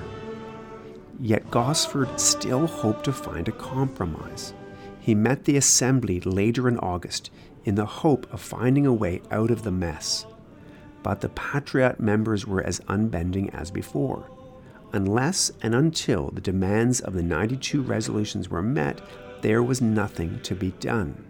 Yet 1.19 1.51
Gosford 1.51 2.19
still 2.19 2.67
hoped 2.67 3.05
to 3.05 3.13
find 3.13 3.47
a 3.47 3.53
compromise. 3.53 4.53
He 4.99 5.15
met 5.15 5.45
the 5.45 5.57
assembly 5.57 6.19
later 6.19 6.67
in 6.67 6.77
August 6.79 7.31
in 7.65 7.75
the 7.75 7.85
hope 7.85 8.31
of 8.33 8.41
finding 8.41 8.85
a 8.85 8.93
way 8.93 9.21
out 9.31 9.51
of 9.51 9.63
the 9.63 9.71
mess. 9.71 10.25
But 11.03 11.21
the 11.21 11.29
Patriot 11.29 11.99
members 11.99 12.45
were 12.45 12.63
as 12.63 12.81
unbending 12.87 13.49
as 13.51 13.71
before. 13.71 14.29
Unless 14.93 15.51
and 15.61 15.73
until 15.73 16.29
the 16.31 16.41
demands 16.41 16.99
of 16.99 17.13
the 17.13 17.23
92 17.23 17.81
resolutions 17.81 18.49
were 18.49 18.61
met, 18.61 19.01
there 19.41 19.63
was 19.63 19.81
nothing 19.81 20.39
to 20.41 20.55
be 20.55 20.71
done. 20.79 21.25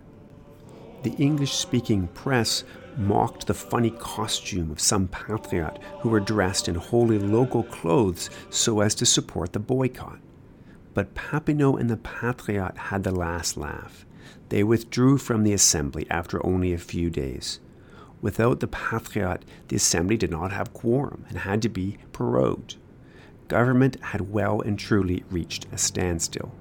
The 1.04 1.12
English 1.12 1.54
speaking 1.54 2.08
press 2.08 2.64
mocked 2.98 3.48
the 3.48 3.54
funny 3.54 3.92
costume 3.92 4.72
of 4.72 4.80
some 4.80 5.08
patriot 5.08 5.80
who 6.02 6.10
were 6.10 6.20
dressed 6.20 6.68
in 6.68 6.76
wholly 6.76 7.18
local 7.18 7.64
clothes 7.64 8.30
so 8.50 8.82
as 8.82 8.94
to 8.96 9.06
support 9.06 9.54
the 9.54 9.60
boycott. 9.60 10.20
But 10.94 11.16
Papineau 11.16 11.80
and 11.80 11.90
the 11.90 11.98
Patriot 11.98 12.78
had 12.78 13.04
the 13.04 13.16
last 13.16 13.58
laugh. 13.58 14.06
They 14.50 14.64
withdrew 14.64 15.18
from 15.18 15.44
the 15.44 15.54
assembly 15.54 16.06
after 16.10 16.46
only 16.46 16.74
a 16.74 16.78
few 16.78 17.10
days. 17.10 17.60
Without 18.22 18.60
the 18.60 18.68
Patriot, 18.68 19.44
the 19.68 19.76
assembly 19.76 20.16
did 20.16 20.32
not 20.32 20.52
have 20.52 20.74
quorum 20.74 21.26
and 21.30 21.40
had 21.40 21.62
to 21.64 21.70
be 21.70 21.98
prorogued 22.14 22.76
government 23.52 24.02
had 24.02 24.32
well 24.32 24.62
and 24.62 24.80
truly 24.80 25.26
reached 25.30 25.68
a 25.74 25.78
standstill. 25.78 26.54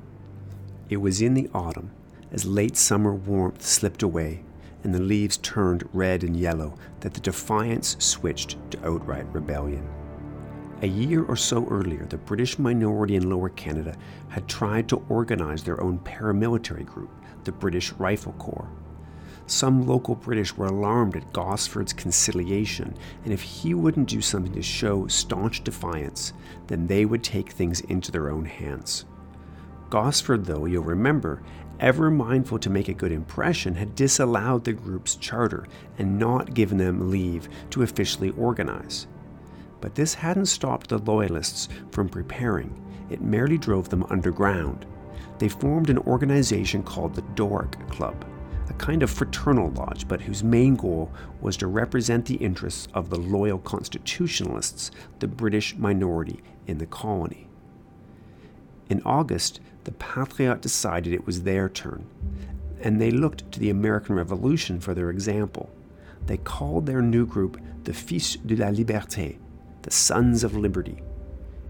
It 0.89 0.97
was 0.97 1.23
in 1.23 1.35
the 1.35 1.49
autumn, 1.55 1.93
as 2.33 2.45
late 2.45 2.77
summer 2.77 3.15
warmth 3.15 3.63
slipped 3.63 4.03
away 4.03 4.43
and 4.83 4.93
the 4.93 4.99
leaves 4.99 5.37
turned 5.37 5.89
red 5.93 6.25
and 6.25 6.37
yellow, 6.37 6.77
that 6.99 7.15
the 7.15 7.21
Defiance 7.21 7.97
switched 8.01 8.57
to 8.73 8.85
outright 8.85 9.27
rebellion. 9.33 9.89
A 10.83 10.89
year 10.89 11.25
or 11.25 11.37
so 11.37 11.65
earlier, 11.69 12.07
the 12.07 12.17
British 12.17 12.59
minority 12.59 13.15
in 13.15 13.31
Lower 13.31 13.51
Canada 13.51 13.95
had 14.31 14.49
tried 14.49 14.89
to 14.89 15.05
organize 15.09 15.63
their 15.63 15.81
own 15.81 15.99
paramilitary 15.99 16.85
group, 16.85 17.11
the 17.45 17.53
British 17.53 17.93
Rifle 17.93 18.33
Corps. 18.33 18.69
Some 19.51 19.85
local 19.85 20.15
British 20.15 20.57
were 20.57 20.67
alarmed 20.67 21.17
at 21.17 21.33
Gosford's 21.33 21.93
conciliation, 21.93 22.95
and 23.25 23.33
if 23.33 23.43
he 23.43 23.75
wouldn't 23.75 24.09
do 24.09 24.21
something 24.21 24.53
to 24.53 24.63
show 24.63 25.09
staunch 25.09 25.65
defiance, 25.65 26.33
then 26.69 26.87
they 26.87 27.05
would 27.05 27.25
take 27.25 27.51
things 27.51 27.81
into 27.81 28.13
their 28.13 28.31
own 28.31 28.45
hands. 28.45 29.07
Gosford, 29.91 30.45
though, 30.45 30.67
you'll 30.67 30.85
remember, 30.85 31.43
ever 31.81 32.13
mindful 32.13 32.61
to 32.61 32.71
make 32.71 32.89
a 32.89 32.95
good 32.95 33.11
impression, 33.11 33.75
had 33.75 33.97
disallowed 33.97 34.63
the 34.63 34.73
group's 34.73 35.17
charter 35.17 35.67
and 35.99 36.17
not 36.17 36.55
given 36.55 36.79
them 36.79 37.11
leave 37.11 37.49
to 37.71 37.83
officially 37.83 38.31
organize. 38.39 39.09
But 39.81 39.97
this 39.97 40.15
hadn't 40.15 40.47
stopped 40.47 40.91
the 40.91 40.99
Loyalists 40.99 41.69
from 41.91 42.09
preparing, 42.09 42.81
it 43.11 43.21
merely 43.21 43.59
drove 43.59 43.89
them 43.89 44.07
underground. 44.11 44.87
They 45.41 45.49
formed 45.49 45.91
an 45.91 45.99
organization 45.99 46.85
called 46.85 47.17
the 47.17 47.23
Doric 47.35 47.73
Club 47.89 48.25
kind 48.81 49.03
of 49.03 49.11
fraternal 49.11 49.71
lodge, 49.73 50.09
but 50.09 50.23
whose 50.23 50.43
main 50.43 50.75
goal 50.75 51.13
was 51.43 51.55
to 51.59 51.67
represent 51.67 52.25
the 52.25 52.37
interests 52.37 52.89
of 52.95 53.11
the 53.11 53.19
loyal 53.19 53.59
constitutionalists, 53.59 54.91
the 55.19 55.29
British 55.29 55.77
minority 55.77 56.41
in 56.67 56.79
the 56.79 56.87
colony. 56.87 57.47
In 58.89 59.03
August, 59.05 59.61
the 59.85 59.93
Patriots 59.93 60.63
decided 60.63 61.13
it 61.13 61.27
was 61.27 61.43
their 61.43 61.69
turn, 61.69 62.07
and 62.81 62.99
they 62.99 63.11
looked 63.11 63.53
to 63.53 63.61
the 63.61 63.69
American 63.69 64.15
Revolution 64.15 64.81
for 64.81 64.95
their 64.95 65.11
example. 65.11 65.69
They 66.25 66.39
called 66.39 66.87
their 66.87 67.03
new 67.03 67.27
group 67.27 67.61
the 67.85 67.93
Fils 67.93 68.37
de 68.37 68.57
la 68.57 68.69
Liberté, 68.69 69.37
the 69.83 69.91
Sons 69.91 70.43
of 70.43 70.57
Liberty. 70.57 71.03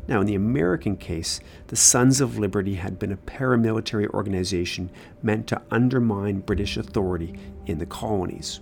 Now, 0.08 0.20
in 0.20 0.26
the 0.26 0.34
American 0.34 0.96
case, 0.96 1.40
the 1.68 1.76
Sons 1.76 2.20
of 2.20 2.38
Liberty 2.38 2.74
had 2.74 2.98
been 2.98 3.12
a 3.12 3.16
paramilitary 3.16 4.08
organization 4.08 4.90
meant 5.22 5.46
to 5.48 5.62
undermine 5.70 6.40
British 6.40 6.76
authority 6.76 7.38
in 7.66 7.78
the 7.78 7.86
colonies. 7.86 8.60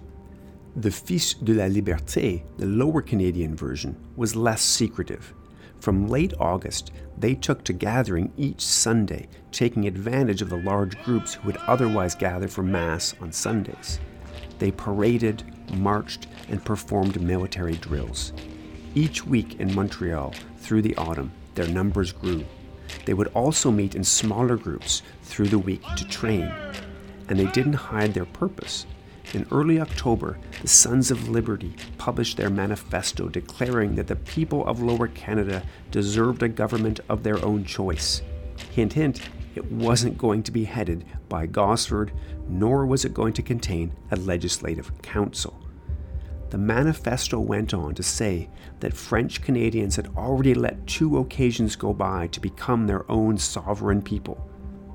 The 0.77 0.91
Fils 0.91 1.35
de 1.35 1.55
la 1.55 1.65
Liberté, 1.65 2.43
the 2.59 2.67
lower 2.67 3.03
Canadian 3.03 3.57
version, 3.57 3.97
was 4.17 4.37
less 4.37 4.63
secretive. 4.63 5.35
From 5.81 6.09
late 6.09 6.35
August, 6.39 6.93
they 7.17 7.35
took 7.35 7.65
to 7.65 7.73
gathering 7.73 8.33
each 8.37 8.61
Sunday, 8.61 9.29
taking 9.53 9.87
advantage 9.87 10.43
of 10.43 10.51
the 10.51 10.57
large 10.57 11.03
groups 11.05 11.35
who 11.35 11.47
would 11.47 11.57
otherwise 11.67 12.15
gather 12.15 12.49
for 12.49 12.63
Mass 12.63 13.15
on 13.21 13.33
Sundays. 13.33 14.01
They 14.59 14.71
paraded, 14.73 15.45
marched, 15.75 16.27
and 16.49 16.65
performed 16.65 17.21
military 17.21 17.77
drills. 17.77 18.33
Each 18.95 19.25
week 19.25 19.61
in 19.61 19.75
Montreal 19.75 20.35
through 20.69 20.83
the 20.83 20.97
autumn, 20.97 21.33
their 21.55 21.67
numbers 21.67 22.13
grew. 22.13 22.45
They 23.07 23.15
would 23.15 23.29
also 23.29 23.71
meet 23.71 23.95
in 23.95 24.05
smaller 24.05 24.59
groups 24.59 25.01
through 25.23 25.49
the 25.49 25.59
week 25.59 25.83
to 25.97 26.07
train. 26.07 26.53
And 27.31 27.39
they 27.39 27.47
didn't 27.47 27.73
hide 27.73 28.13
their 28.13 28.27
purpose. 28.27 28.85
In 29.33 29.47
early 29.51 29.81
October, 29.81 30.39
the 30.61 30.69
Sons 30.69 31.11
of 31.11 31.31
Liberty 31.31 31.75
published 31.97 32.37
their 32.37 32.51
manifesto 32.51 33.31
declaring 33.31 33.95
that 33.95 34.09
the 34.09 34.17
people 34.17 34.67
of 34.67 34.83
Lower 34.83 35.09
Canada 35.09 35.63
deserved 35.91 36.43
a 36.43 36.51
government 36.51 37.01
of 37.09 37.23
their 37.23 37.43
own 37.43 37.65
choice. 37.65 38.21
Hint, 38.71 38.93
hint, 38.93 39.23
it 39.55 39.73
wasn't 39.73 40.19
going 40.19 40.43
to 40.43 40.53
be 40.53 40.65
headed 40.65 41.07
by 41.31 41.47
Gosford, 41.47 42.13
nor 42.47 42.85
was 42.85 43.07
it 43.07 43.15
going 43.15 43.33
to 43.33 43.43
contain 43.43 43.93
a 44.11 44.17
legislative 44.17 44.93
council. 45.01 45.59
The 46.51 46.59
manifesto 46.59 47.39
went 47.39 47.75
on 47.75 47.95
to 47.95 48.03
say 48.03 48.49
that 48.81 48.95
French 48.97 49.43
Canadians 49.43 49.97
had 49.97 50.09
already 50.17 50.55
let 50.55 50.87
two 50.87 51.19
occasions 51.19 51.77
go 51.77 51.93
by 51.93 52.29
to 52.29 52.41
become 52.41 52.87
their 52.87 53.11
own 53.11 53.37
sovereign 53.37 54.01
people. 54.01 54.49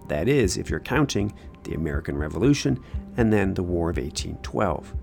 That 0.08 0.28
is, 0.28 0.58
if 0.58 0.70
you're 0.70 0.80
counting 0.80 1.34
the 1.64 1.76
American 1.76 2.18
Revolution 2.18 2.80
and 3.18 3.32
then 3.32 3.54
the 3.54 3.64
War 3.64 3.90
of 3.90 3.98
1812. 3.98 4.96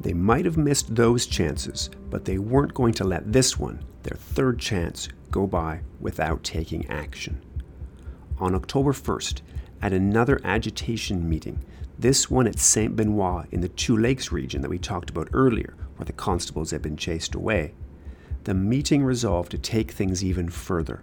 They 0.00 0.14
might 0.14 0.44
have 0.44 0.56
missed 0.56 0.94
those 0.94 1.26
chances, 1.26 1.90
but 2.08 2.24
they 2.24 2.38
weren't 2.38 2.74
going 2.74 2.94
to 2.94 3.04
let 3.04 3.32
this 3.32 3.58
one, 3.58 3.84
their 4.02 4.16
third 4.16 4.58
chance, 4.58 5.08
go 5.30 5.46
by 5.46 5.80
without 6.00 6.42
taking 6.42 6.88
action. 6.88 7.42
On 8.38 8.54
October 8.54 8.92
1st, 8.92 9.42
at 9.82 9.92
another 9.92 10.40
agitation 10.44 11.28
meeting, 11.28 11.62
this 12.00 12.30
one 12.30 12.46
at 12.46 12.58
Saint 12.58 12.96
Benoit 12.96 13.46
in 13.50 13.60
the 13.60 13.68
Two 13.68 13.94
Lakes 13.94 14.32
region 14.32 14.62
that 14.62 14.70
we 14.70 14.78
talked 14.78 15.10
about 15.10 15.28
earlier, 15.34 15.74
where 15.96 16.06
the 16.06 16.12
constables 16.14 16.70
had 16.70 16.80
been 16.80 16.96
chased 16.96 17.34
away, 17.34 17.74
the 18.44 18.54
meeting 18.54 19.04
resolved 19.04 19.50
to 19.50 19.58
take 19.58 19.90
things 19.90 20.24
even 20.24 20.48
further. 20.48 21.02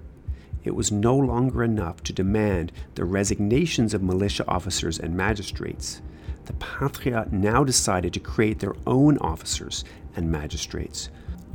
It 0.64 0.76
was 0.76 0.92
no 0.92 1.16
longer 1.16 1.64
enough 1.64 2.02
to 2.04 2.14
demand 2.14 2.72
the 2.96 3.06
resignations 3.06 3.94
of 3.94 4.02
militia 4.02 4.44
officers 4.48 4.98
and 4.98 5.16
magistrates. 5.16 6.02
The 6.46 6.54
Patriots 6.54 7.32
now 7.32 7.64
decided 7.64 8.12
to 8.14 8.20
create 8.20 8.60
their 8.60 8.76
own 8.88 9.20
officers 9.20 9.84
and 10.16 10.32
magistrates. 10.32 11.10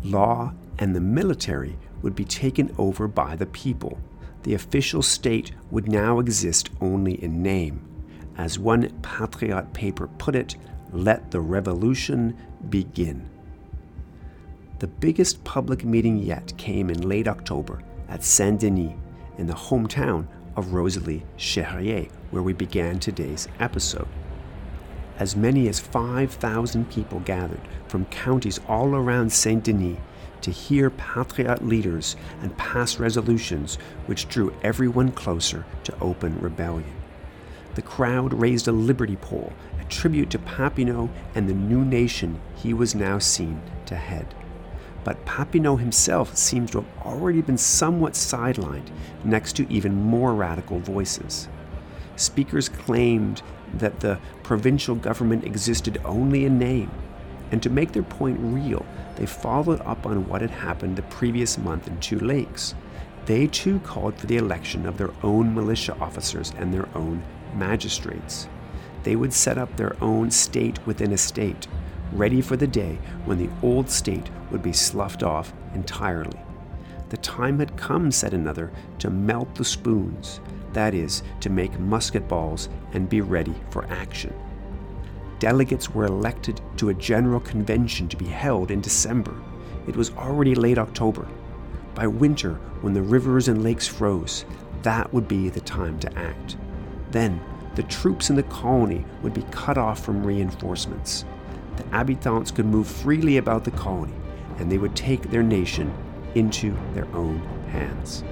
Law 0.05 0.55
and 0.79 0.95
the 0.95 1.01
military 1.01 1.77
would 2.01 2.15
be 2.15 2.25
taken 2.25 2.73
over 2.79 3.09
by 3.09 3.35
the 3.35 3.47
people. 3.47 3.99
The 4.45 4.55
official 4.55 5.03
state 5.03 5.51
would 5.73 5.89
now 5.89 6.21
exist 6.21 6.71
only 6.81 7.23
in 7.23 7.43
name. 7.43 7.89
As 8.37 8.59
one 8.59 8.89
Patriot 9.03 9.73
paper 9.73 10.09
put 10.19 10.35
it, 10.35 10.57
let 10.91 11.31
the 11.31 11.41
revolution 11.41 12.37
begin. 12.71 13.29
The 14.79 14.87
biggest 14.87 15.45
public 15.45 15.85
meeting 15.85 16.19
yet 16.19 16.57
came 16.57 16.91
in 16.91 17.09
late 17.09 17.29
October 17.29 17.83
at 18.09 18.25
Saint 18.25 18.61
Denis, 18.61 18.93
in 19.39 19.47
the 19.47 19.55
hometown 19.55 20.27
of 20.57 20.73
Rosalie 20.73 21.25
Cherrier, 21.37 22.09
where 22.31 22.43
we 22.43 22.53
began 22.53 22.99
today's 22.99 23.49
episode. 23.61 24.09
As 25.19 25.37
many 25.37 25.69
as 25.69 25.79
5,000 25.79 26.91
people 26.91 27.21
gathered 27.21 27.61
from 27.87 28.07
counties 28.07 28.61
all 28.69 28.95
around 28.95 29.33
Saint 29.33 29.65
Denis 29.65 29.99
to 30.41 30.51
hear 30.51 30.91
Patriot 30.91 31.65
leaders 31.65 32.17
and 32.43 32.57
pass 32.57 32.99
resolutions 32.99 33.77
which 34.07 34.29
drew 34.29 34.53
everyone 34.63 35.13
closer 35.13 35.65
to 35.85 35.99
open 36.01 36.41
rebellion. 36.41 37.02
The 37.75 37.83
crowd 37.83 38.35
raised 38.35 38.69
a 38.69 38.73
liberty 38.73 39.17
pole, 39.17 39.53
a 39.81 39.85
tribute 39.85 40.31
to 40.31 40.39
Papineau 40.39 41.09
and 41.35 41.49
the 41.49 41.55
new 41.55 41.85
nation 41.85 42.41
he 42.55 42.75
was 42.75 42.95
now 42.95 43.19
seen 43.19 43.63
to 43.87 43.97
head. 43.97 44.35
But 45.05 45.25
Papineau 45.25 45.77
himself 45.77 46.37
seems 46.37 46.71
to 46.73 46.83
have 46.83 47.07
already 47.07 47.41
been 47.41 47.59
somewhat 47.59 48.13
sidelined 48.13 48.91
next 49.25 49.57
to 49.57 49.73
even 49.73 49.95
more 49.95 50.35
radical 50.35 50.79
voices. 50.79 51.49
Speakers 52.17 52.69
claimed 52.69 53.43
that 53.75 54.01
the 54.01 54.21
provincial 54.43 54.95
government 54.95 55.45
existed 55.45 56.01
only 56.05 56.45
in 56.45 56.59
name, 56.59 56.91
and 57.51 57.63
to 57.63 57.71
make 57.71 57.93
their 57.93 58.03
point 58.03 58.39
real, 58.41 58.85
they 59.17 59.27
followed 59.27 59.81
up 59.81 60.07
on 60.07 60.29
what 60.29 60.41
had 60.43 60.51
happened 60.51 60.97
the 60.97 61.03
previous 61.03 61.59
month 61.59 61.89
in 61.89 61.99
Two 62.01 62.19
Lakes. 62.19 62.75
They 63.25 63.47
too 63.47 63.81
called 63.81 64.17
for 64.19 64.27
the 64.27 64.37
election 64.37 64.87
of 64.87 64.99
their 64.99 65.11
own 65.23 65.55
militia 65.55 65.97
officers 66.01 66.53
and 66.59 66.73
their 66.73 66.89
own 66.95 67.23
magistrates. 67.55 68.49
They 69.03 69.17
would 69.17 69.33
set 69.33 69.59
up 69.59 69.77
their 69.77 69.97
own 70.03 70.31
state 70.31 70.85
within 70.87 71.13
a 71.13 71.19
state, 71.19 71.67
ready 72.13 72.41
for 72.41 72.57
the 72.57 72.67
day 72.67 72.99
when 73.25 73.39
the 73.39 73.51
old 73.63 73.91
state 73.91 74.31
would 74.51 74.63
be 74.63 74.73
sloughed 74.73 75.23
off 75.23 75.53
entirely. 75.75 76.39
The 77.09 77.17
time 77.19 77.59
had 77.59 77.77
come, 77.77 78.11
said 78.11 78.33
another, 78.33 78.73
to 79.01 79.11
melt 79.11 79.55
the 79.55 79.65
spoons, 79.65 80.41
that 80.73 80.95
is, 80.95 81.23
to 81.41 81.51
make 81.51 81.79
musket 81.79 82.27
balls 82.29 82.69
and 82.93 83.09
be 83.09 83.21
ready 83.21 83.55
for 83.71 83.85
action. 83.87 84.35
Delegates 85.39 85.91
were 85.91 86.07
elected 86.07 86.61
to 86.77 86.89
a 86.91 86.95
general 86.95 87.41
convention 87.41 88.09
to 88.09 88.17
be 88.17 88.27
held 88.27 88.71
in 88.71 88.81
December. 88.81 89.35
It 89.89 89.97
was 89.97 90.11
already 90.13 90.55
late 90.55 90.79
October. 90.79 91.27
By 91.95 92.07
winter, 92.07 92.55
when 92.81 92.95
the 92.95 93.03
rivers 93.03 93.49
and 93.49 93.63
lakes 93.63 93.87
froze, 93.87 94.45
that 94.83 95.13
would 95.13 95.29
be 95.29 95.49
the 95.49 95.61
time 95.61 95.99
to 96.01 96.19
act. 96.19 96.57
Then, 97.13 97.41
the 97.75 97.83
troops 97.85 98.31
in 98.31 98.37
the 98.37 98.43
colony 98.43 99.05
would 99.23 99.35
be 99.35 99.45
cut 99.51 99.79
off 99.79 100.05
from 100.05 100.27
reinforcements. 100.27 101.25
The 101.77 101.85
habitants 101.91 102.51
could 102.51 102.67
move 102.67 102.87
freely 102.87 103.37
about 103.37 103.65
the 103.65 103.71
colony, 103.71 104.15
and 104.59 104.71
they 104.71 104.79
would 104.79 104.97
take 104.97 105.31
their 105.31 105.43
nation 105.43 105.93
into 106.35 106.75
their 106.95 107.07
own 107.15 107.39
hands. 107.69 108.25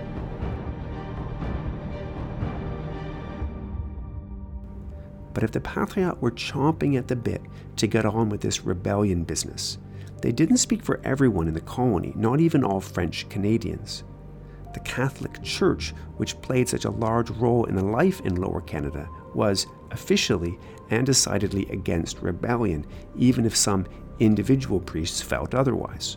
But 5.32 5.44
if 5.44 5.52
the 5.52 5.60
Patriots 5.60 6.20
were 6.20 6.32
chomping 6.32 6.98
at 6.98 7.08
the 7.08 7.16
bit 7.16 7.42
to 7.76 7.86
get 7.86 8.04
on 8.04 8.28
with 8.28 8.40
this 8.40 8.64
rebellion 8.64 9.24
business, 9.24 9.78
they 10.22 10.32
didn't 10.32 10.58
speak 10.58 10.82
for 10.82 11.00
everyone 11.04 11.48
in 11.48 11.54
the 11.54 11.60
colony, 11.60 12.12
not 12.16 12.40
even 12.40 12.64
all 12.64 12.80
French 12.80 13.28
Canadians. 13.28 14.04
The 14.72 14.80
Catholic 14.80 15.42
Church, 15.42 15.92
which 16.16 16.40
played 16.42 16.68
such 16.68 16.84
a 16.84 16.90
large 16.90 17.30
role 17.30 17.64
in 17.64 17.74
the 17.74 17.84
life 17.84 18.20
in 18.20 18.36
Lower 18.36 18.60
Canada, 18.60 19.08
was 19.34 19.66
officially 19.90 20.58
and 20.90 21.06
decidedly 21.06 21.66
against 21.70 22.22
rebellion, 22.22 22.86
even 23.16 23.44
if 23.44 23.56
some 23.56 23.86
individual 24.18 24.80
priests 24.80 25.20
felt 25.20 25.54
otherwise. 25.54 26.16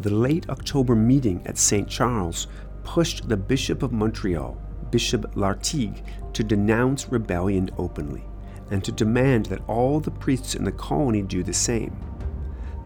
The 0.00 0.14
late 0.14 0.48
October 0.48 0.94
meeting 0.94 1.42
at 1.46 1.58
St. 1.58 1.88
Charles 1.88 2.46
pushed 2.84 3.28
the 3.28 3.36
Bishop 3.36 3.82
of 3.82 3.92
Montreal, 3.92 4.56
Bishop 4.90 5.36
Lartigue, 5.36 6.02
to 6.32 6.44
denounce 6.44 7.10
rebellion 7.10 7.70
openly 7.78 8.24
and 8.70 8.84
to 8.84 8.92
demand 8.92 9.46
that 9.46 9.68
all 9.68 10.00
the 10.00 10.10
priests 10.10 10.54
in 10.54 10.64
the 10.64 10.72
colony 10.72 11.22
do 11.22 11.42
the 11.42 11.52
same. 11.52 11.96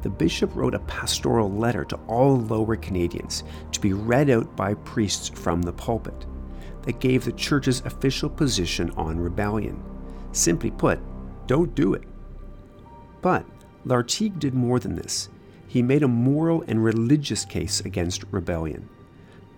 The 0.05 0.11
bishop 0.11 0.55
wrote 0.55 0.75
a 0.75 0.81
pastoral 0.81 1.51
letter 1.51 1.83
to 1.87 1.97
all 2.09 2.39
lower 2.39 2.77
Canadians 2.77 3.43
to 3.73 3.81
be 3.81 3.95
read 3.95 4.29
out 4.29 4.55
by 4.55 4.75
priests 4.75 5.31
from 5.31 5.63
the 5.63 5.73
pulpit 5.73 6.27
that 6.83 7.01
gave 7.01 7.25
the 7.25 7.33
church's 7.33 7.81
official 7.87 8.29
position 8.29 8.91
on 8.99 9.19
rebellion. 9.19 9.83
Simply 10.33 10.71
put, 10.71 11.01
don't 11.47 11.75
do 11.75 11.95
it. 11.95 12.03
But 13.23 13.47
Lartigue 13.87 14.39
did 14.39 14.53
more 14.53 14.79
than 14.79 14.95
this. 14.95 15.31
He 15.67 15.81
made 15.81 16.03
a 16.03 16.09
moral 16.09 16.63
and 16.69 16.85
religious 16.85 17.47
case 17.47 17.81
against 17.81 18.25
rebellion. 18.31 18.91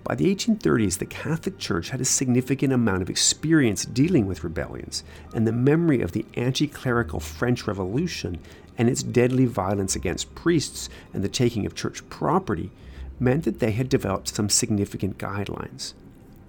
By 0.04 0.14
the 0.14 0.32
1830s, 0.32 0.98
the 0.98 1.06
Catholic 1.06 1.58
Church 1.58 1.90
had 1.90 2.00
a 2.00 2.04
significant 2.04 2.72
amount 2.72 3.02
of 3.02 3.10
experience 3.10 3.84
dealing 3.84 4.26
with 4.26 4.44
rebellions, 4.44 5.02
and 5.34 5.44
the 5.44 5.52
memory 5.52 6.00
of 6.00 6.12
the 6.12 6.24
anti 6.34 6.68
clerical 6.68 7.18
French 7.18 7.66
Revolution 7.66 8.38
and 8.78 8.88
its 8.88 9.02
deadly 9.02 9.46
violence 9.46 9.96
against 9.96 10.34
priests 10.34 10.88
and 11.12 11.22
the 11.22 11.28
taking 11.28 11.66
of 11.66 11.74
church 11.74 12.08
property 12.08 12.70
meant 13.18 13.44
that 13.44 13.60
they 13.60 13.72
had 13.72 13.88
developed 13.88 14.28
some 14.28 14.48
significant 14.48 15.18
guidelines. 15.18 15.94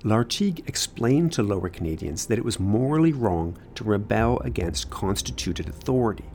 Lartigue 0.03 0.67
explained 0.67 1.33
to 1.33 1.43
lower 1.43 1.69
Canadians 1.69 2.27
that 2.27 2.37
it 2.37 2.45
was 2.45 2.59
morally 2.59 3.11
wrong 3.11 3.57
to 3.75 3.83
rebel 3.83 4.39
against 4.39 4.89
constituted 4.89 5.67
authority. 5.67 6.25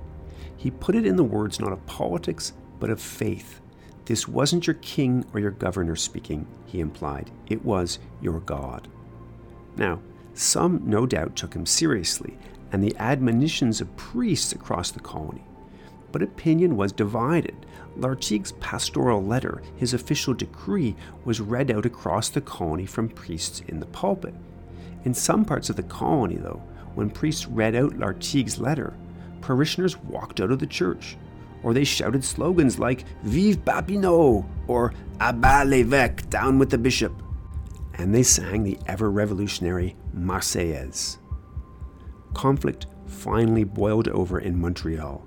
He 0.56 0.70
put 0.70 0.94
it 0.94 1.06
in 1.06 1.16
the 1.16 1.24
words 1.24 1.60
not 1.60 1.72
of 1.72 1.84
politics, 1.86 2.52
but 2.80 2.90
of 2.90 3.00
faith. 3.00 3.60
This 4.04 4.26
wasn't 4.26 4.66
your 4.66 4.74
king 4.74 5.24
or 5.32 5.40
your 5.40 5.52
governor 5.52 5.96
speaking, 5.96 6.46
he 6.66 6.80
implied. 6.80 7.30
It 7.48 7.64
was 7.64 7.98
your 8.20 8.40
God. 8.40 8.88
Now, 9.76 10.00
some 10.34 10.82
no 10.84 11.06
doubt 11.06 11.36
took 11.36 11.54
him 11.54 11.66
seriously, 11.66 12.36
and 12.72 12.82
the 12.82 12.96
admonitions 12.98 13.80
of 13.80 13.96
priests 13.96 14.52
across 14.52 14.90
the 14.90 15.00
colony. 15.00 15.44
But 16.12 16.22
opinion 16.22 16.76
was 16.76 16.92
divided. 16.92 17.66
Lartigue's 17.96 18.52
pastoral 18.52 19.22
letter, 19.22 19.62
his 19.76 19.94
official 19.94 20.34
decree, 20.34 20.94
was 21.24 21.40
read 21.40 21.70
out 21.70 21.86
across 21.86 22.28
the 22.28 22.40
colony 22.40 22.86
from 22.86 23.08
priests 23.08 23.62
in 23.68 23.80
the 23.80 23.86
pulpit. 23.86 24.34
In 25.04 25.14
some 25.14 25.44
parts 25.44 25.68
of 25.68 25.76
the 25.76 25.82
colony, 25.82 26.36
though, 26.36 26.62
when 26.94 27.10
priests 27.10 27.46
read 27.46 27.74
out 27.74 27.98
Lartigue's 27.98 28.58
letter, 28.58 28.94
parishioners 29.40 29.98
walked 29.98 30.40
out 30.40 30.50
of 30.50 30.58
the 30.58 30.66
church, 30.66 31.16
or 31.62 31.74
they 31.74 31.84
shouted 31.84 32.24
slogans 32.24 32.78
like 32.78 33.04
Vive 33.22 33.64
Papineau 33.64 34.46
or 34.66 34.92
Abat 35.18 35.66
l'évêque, 35.66 36.28
down 36.28 36.58
with 36.58 36.70
the 36.70 36.78
bishop. 36.78 37.12
And 37.94 38.14
they 38.14 38.22
sang 38.22 38.62
the 38.62 38.78
ever 38.86 39.10
revolutionary 39.10 39.96
Marseillaise. 40.16 41.18
Conflict 42.34 42.86
finally 43.06 43.64
boiled 43.64 44.08
over 44.08 44.38
in 44.38 44.60
Montreal, 44.60 45.26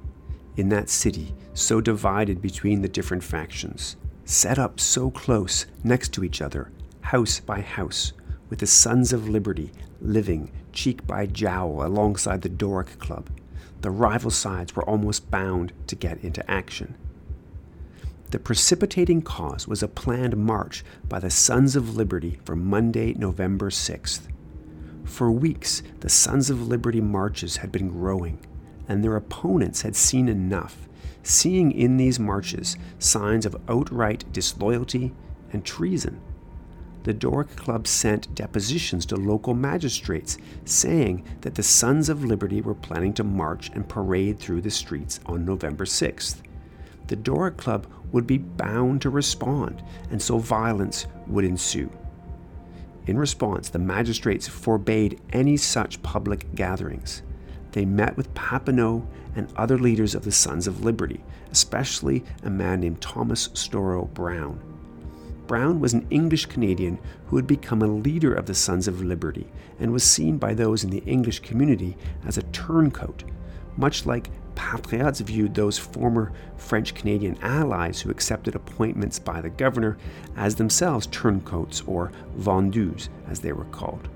in 0.57 0.69
that 0.69 0.89
city 0.89 1.33
so 1.53 1.81
divided 1.81 2.41
between 2.41 2.81
the 2.81 2.89
different 2.89 3.23
factions, 3.23 3.95
set 4.23 4.57
up 4.57 4.79
so 4.79 5.11
close 5.11 5.65
next 5.83 6.13
to 6.13 6.23
each 6.23 6.41
other, 6.41 6.71
house 7.01 7.39
by 7.39 7.61
house, 7.61 8.13
with 8.49 8.59
the 8.59 8.67
Sons 8.67 9.13
of 9.13 9.29
Liberty 9.29 9.71
living 10.01 10.51
cheek 10.71 11.05
by 11.07 11.25
jowl 11.25 11.85
alongside 11.85 12.41
the 12.41 12.49
Doric 12.49 12.99
Club. 12.99 13.29
The 13.81 13.91
rival 13.91 14.31
sides 14.31 14.75
were 14.75 14.87
almost 14.87 15.29
bound 15.29 15.73
to 15.87 15.95
get 15.95 16.23
into 16.23 16.49
action. 16.49 16.95
The 18.31 18.39
precipitating 18.39 19.21
cause 19.21 19.67
was 19.67 19.83
a 19.83 19.87
planned 19.87 20.35
march 20.35 20.83
by 21.07 21.19
the 21.19 21.29
Sons 21.29 21.75
of 21.75 21.95
Liberty 21.95 22.39
for 22.43 22.55
Monday, 22.55 23.13
November 23.13 23.69
6th. 23.69 24.21
For 25.05 25.31
weeks, 25.31 25.83
the 25.99 26.09
Sons 26.09 26.49
of 26.49 26.67
Liberty 26.67 26.99
marches 26.99 27.57
had 27.57 27.71
been 27.71 27.89
growing, 27.89 28.39
and 28.87 29.03
their 29.03 29.15
opponents 29.15 29.81
had 29.81 29.95
seen 29.95 30.27
enough, 30.27 30.87
seeing 31.23 31.71
in 31.71 31.97
these 31.97 32.19
marches 32.19 32.77
signs 32.99 33.45
of 33.45 33.55
outright 33.67 34.31
disloyalty 34.31 35.13
and 35.51 35.65
treason. 35.65 36.19
The 37.03 37.13
Doric 37.13 37.55
Club 37.55 37.85
sent 37.85 38.33
depositions 38.33 39.05
to 39.07 39.15
local 39.15 39.53
magistrates 39.53 40.39
saying 40.65 41.23
that 41.41 41.53
the 41.53 41.61
Sons 41.61 42.09
of 42.09 42.25
Liberty 42.25 42.61
were 42.61 42.73
planning 42.73 43.13
to 43.13 43.23
march 43.23 43.69
and 43.75 43.87
parade 43.87 44.39
through 44.39 44.61
the 44.61 44.71
streets 44.71 45.19
on 45.27 45.45
November 45.45 45.85
6th. 45.85 46.37
The 47.05 47.15
Doric 47.15 47.57
Club 47.57 47.85
would 48.11 48.25
be 48.25 48.39
bound 48.39 49.03
to 49.03 49.11
respond, 49.11 49.83
and 50.09 50.19
so 50.19 50.39
violence 50.39 51.05
would 51.27 51.45
ensue. 51.45 51.91
In 53.05 53.19
response, 53.19 53.69
the 53.69 53.77
magistrates 53.77 54.47
forbade 54.47 55.21
any 55.31 55.57
such 55.57 56.01
public 56.01 56.55
gatherings. 56.55 57.21
They 57.75 57.83
met 57.83 58.15
with 58.15 58.33
Papineau 58.33 59.05
and 59.35 59.51
other 59.57 59.77
leaders 59.77 60.15
of 60.15 60.23
the 60.23 60.31
Sons 60.31 60.65
of 60.65 60.85
Liberty, 60.85 61.25
especially 61.51 62.23
a 62.41 62.49
man 62.49 62.79
named 62.79 63.01
Thomas 63.01 63.49
Storrow 63.49 64.05
Brown. 64.13 64.61
Brown 65.45 65.81
was 65.81 65.93
an 65.93 66.07
English 66.09 66.45
Canadian 66.45 66.99
who 67.27 67.35
had 67.35 67.45
become 67.45 67.81
a 67.81 67.87
leader 67.87 68.33
of 68.33 68.45
the 68.45 68.55
Sons 68.55 68.87
of 68.87 69.01
Liberty 69.01 69.47
and 69.77 69.91
was 69.91 70.05
seen 70.05 70.37
by 70.37 70.53
those 70.53 70.85
in 70.85 70.89
the 70.89 71.03
English 71.03 71.39
community 71.39 71.97
as 72.25 72.37
a 72.37 72.43
turncoat, 72.43 73.25
much 73.75 74.05
like 74.05 74.29
Patriots 74.55 75.19
viewed 75.19 75.53
those 75.53 75.77
former 75.77 76.31
French 76.55 76.95
Canadian 76.95 77.37
allies 77.41 77.99
who 77.99 78.09
accepted 78.09 78.55
appointments 78.55 79.19
by 79.19 79.41
the 79.41 79.49
governor 79.49 79.97
as 80.37 80.55
themselves 80.55 81.07
turncoats 81.07 81.81
or 81.85 82.13
vendus, 82.37 83.09
as 83.27 83.41
they 83.41 83.51
were 83.51 83.65
called. 83.65 84.07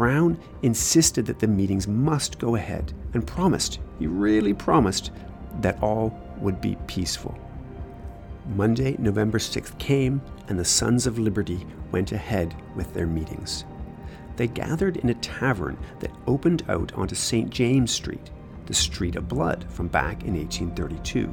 Brown 0.00 0.38
insisted 0.62 1.26
that 1.26 1.40
the 1.40 1.46
meetings 1.46 1.86
must 1.86 2.38
go 2.38 2.54
ahead 2.54 2.94
and 3.12 3.26
promised, 3.26 3.80
he 3.98 4.06
really 4.06 4.54
promised, 4.54 5.10
that 5.60 5.82
all 5.82 6.18
would 6.38 6.58
be 6.58 6.78
peaceful. 6.86 7.38
Monday, 8.56 8.96
November 8.98 9.36
6th 9.36 9.76
came, 9.78 10.22
and 10.48 10.58
the 10.58 10.64
Sons 10.64 11.06
of 11.06 11.18
Liberty 11.18 11.66
went 11.92 12.12
ahead 12.12 12.56
with 12.74 12.94
their 12.94 13.06
meetings. 13.06 13.66
They 14.36 14.46
gathered 14.46 14.96
in 14.96 15.10
a 15.10 15.14
tavern 15.16 15.76
that 15.98 16.16
opened 16.26 16.62
out 16.70 16.94
onto 16.94 17.14
St. 17.14 17.50
James 17.50 17.90
Street 17.90 18.30
the 18.64 18.72
Street 18.72 19.16
of 19.16 19.28
Blood 19.28 19.66
from 19.68 19.88
back 19.88 20.24
in 20.24 20.32
1832. 20.34 21.30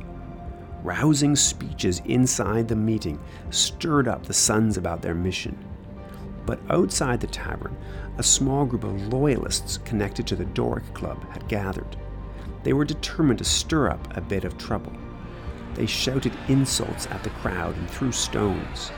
Rousing 0.84 1.38
speeches 1.38 2.02
inside 2.04 2.68
the 2.68 2.76
meeting 2.76 3.18
stirred 3.50 4.10
up 4.10 4.26
the 4.26 4.34
sons 4.34 4.76
about 4.76 5.02
their 5.02 5.16
mission. 5.16 5.58
But 6.48 6.62
outside 6.70 7.20
the 7.20 7.28
tavern, 7.28 7.76
a 8.18 8.24
small 8.24 8.66
group 8.66 8.86
of 8.86 9.14
loyalists 9.14 9.80
connected 9.80 10.26
to 10.28 10.36
the 10.38 10.46
Doric 10.46 10.94
Club 10.94 11.22
had 11.32 11.50
gathered. 11.50 11.98
They 12.64 12.72
were 12.72 12.86
determined 12.86 13.40
to 13.40 13.44
stir 13.44 13.90
up 13.90 14.16
a 14.16 14.22
bit 14.22 14.46
of 14.46 14.58
trouble. 14.58 14.94
They 15.74 15.86
shouted 15.86 16.32
insults 16.48 17.06
at 17.08 17.22
the 17.24 17.32
crowd 17.32 17.76
and 17.76 17.90
threw 17.90 18.14
stones. 18.14 18.92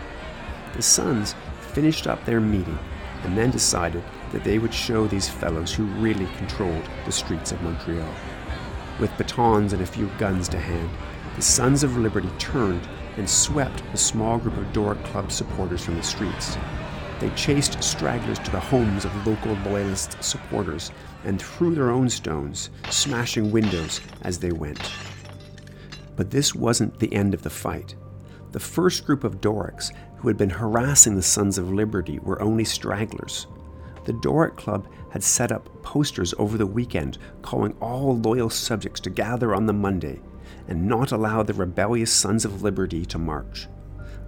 The 0.76 0.84
sons 0.84 1.34
finished 1.74 2.06
up 2.06 2.24
their 2.24 2.40
meeting 2.40 2.78
and 3.24 3.36
then 3.36 3.50
decided 3.50 4.04
that 4.32 4.44
they 4.44 4.60
would 4.60 4.74
show 4.74 5.08
these 5.08 5.28
fellows 5.28 5.74
who 5.74 5.86
really 5.86 6.28
controlled 6.38 6.88
the 7.06 7.12
streets 7.12 7.52
of 7.52 7.64
Montreal. 7.64 8.14
With 9.00 9.18
batons 9.18 9.74
and 9.74 9.82
a 9.82 9.88
few 9.88 10.06
guns 10.20 10.48
to 10.50 10.60
hand, 10.60 10.92
the 11.36 11.42
Sons 11.42 11.84
of 11.84 11.98
Liberty 11.98 12.30
turned 12.38 12.88
and 13.18 13.28
swept 13.28 13.82
the 13.92 13.98
small 13.98 14.38
group 14.38 14.56
of 14.56 14.72
Doric 14.72 15.04
Club 15.06 15.32
supporters 15.32 15.84
from 15.84 15.96
the 15.96 16.04
streets. 16.04 16.56
They 17.20 17.30
chased 17.32 17.84
stragglers 17.84 18.40
to 18.40 18.52
the 18.52 18.60
homes 18.60 19.04
of 19.04 19.28
local 19.28 19.54
Loyalist 19.66 20.24
supporters 20.24 20.92
and 21.26 21.42
threw 21.42 21.76
their 21.76 21.90
own 21.90 22.10
stones, 22.10 22.70
smashing 22.90 23.52
windows 23.52 24.00
as 24.22 24.40
they 24.40 24.52
went. 24.52 24.80
But 26.16 26.32
this 26.32 26.56
wasn't 26.56 27.00
the 27.00 27.14
end 27.14 27.34
of 27.34 27.42
the 27.42 27.50
fight. 27.50 27.96
The 28.52 28.60
first 28.60 29.06
group 29.06 29.24
of 29.24 29.42
Dorics 29.42 29.92
who 30.18 30.28
had 30.28 30.38
been 30.38 30.50
harassing 30.50 31.16
the 31.16 31.22
Sons 31.22 31.58
of 31.58 31.72
Liberty 31.72 32.20
were 32.20 32.42
only 32.42 32.64
stragglers. 32.66 33.48
The 34.06 34.14
Doric 34.14 34.56
Club 34.58 34.88
had 35.12 35.24
set 35.24 35.52
up 35.52 35.70
posters 35.84 36.34
over 36.38 36.58
the 36.58 36.66
weekend 36.66 37.18
calling 37.42 37.76
all 37.82 38.18
loyal 38.18 38.50
subjects 38.50 39.00
to 39.02 39.10
gather 39.10 39.54
on 39.54 39.66
the 39.66 39.74
Monday 39.74 40.22
and 40.68 40.88
not 40.88 41.12
allow 41.12 41.44
the 41.44 41.54
rebellious 41.54 42.12
Sons 42.12 42.46
of 42.46 42.62
Liberty 42.62 43.06
to 43.06 43.18
march. 43.18 43.68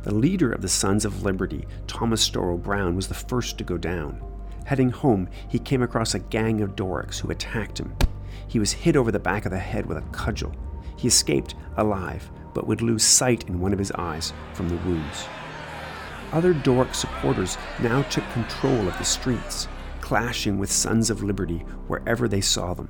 The 0.04 0.14
leader 0.14 0.52
of 0.52 0.62
the 0.62 0.68
Sons 0.68 1.06
of 1.06 1.24
Liberty, 1.24 1.68
Thomas 1.86 2.28
Storrow 2.28 2.62
Brown, 2.62 2.96
was 2.96 3.08
the 3.08 3.14
first 3.14 3.60
to 3.60 3.64
go 3.64 3.78
down. 3.78 4.20
Heading 4.66 4.90
home, 4.90 5.30
he 5.48 5.60
came 5.60 5.84
across 5.84 6.16
a 6.16 6.20
gang 6.20 6.62
of 6.62 6.76
Dorics 6.76 7.20
who 7.20 7.30
attacked 7.30 7.80
him. 7.80 7.96
He 8.48 8.58
was 8.58 8.72
hit 8.72 8.96
over 8.96 9.12
the 9.12 9.20
back 9.20 9.46
of 9.46 9.52
the 9.52 9.60
head 9.60 9.86
with 9.86 9.98
a 9.98 10.10
cudgel. 10.12 10.56
He 10.98 11.08
escaped 11.08 11.54
alive, 11.78 12.32
but 12.54 12.66
would 12.66 12.82
lose 12.82 13.04
sight 13.04 13.48
in 13.48 13.60
one 13.60 13.74
of 13.74 13.80
his 13.80 13.92
eyes 13.92 14.34
from 14.54 14.70
the 14.70 14.78
wounds. 14.78 15.28
Other 16.32 16.54
Doric 16.54 16.96
supporters 16.96 17.58
now 17.82 18.02
took 18.04 18.28
control 18.32 18.88
of 18.88 18.98
the 18.98 19.04
streets, 19.04 19.68
clashing 20.00 20.58
with 20.58 20.72
Sons 20.72 21.10
of 21.10 21.22
Liberty 21.22 21.60
wherever 21.88 22.28
they 22.28 22.42
saw 22.42 22.74
them. 22.74 22.90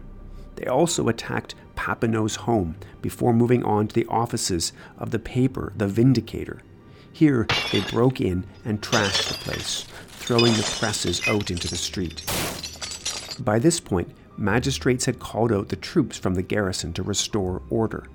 They 0.56 0.66
also 0.66 1.10
attacked 1.10 1.56
Papineau's 1.76 2.36
home 2.36 2.76
before 3.02 3.34
moving 3.34 3.64
on 3.64 3.88
to 3.88 3.96
the 3.96 4.06
offices 4.08 4.72
of 4.98 5.12
the 5.12 5.20
paper 5.20 5.74
The 5.76 5.88
Vindicator. 5.88 6.62
Here, 7.14 7.48
they 7.72 7.82
broke 7.82 8.22
in 8.22 8.46
and 8.66 8.82
trashed 8.82 9.30
the 9.30 9.34
place, 9.36 9.86
throwing 10.08 10.54
the 10.54 10.76
presses 10.80 11.28
out 11.28 11.52
into 11.52 11.68
the 11.68 11.76
street. 11.76 12.24
By 13.40 13.60
this 13.60 13.80
point, 13.80 14.12
magistrates 14.38 15.06
had 15.06 15.20
called 15.20 15.52
out 15.52 15.70
the 15.70 15.76
troops 15.76 16.18
from 16.18 16.36
the 16.36 16.42
garrison 16.42 16.94
to 16.94 17.04
restore 17.04 17.62
order. 17.70 18.08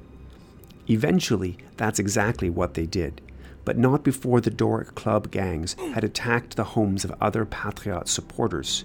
Eventually, 0.88 1.58
that's 1.76 1.98
exactly 1.98 2.48
what 2.50 2.74
they 2.74 2.86
did 2.86 3.20
but 3.66 3.76
not 3.76 4.04
before 4.04 4.40
the 4.40 4.48
Doric 4.48 4.94
Club 4.94 5.30
gangs 5.32 5.74
had 5.92 6.04
attacked 6.04 6.54
the 6.54 6.64
homes 6.64 7.04
of 7.04 7.12
other 7.20 7.44
Patriot 7.44 8.06
supporters. 8.06 8.84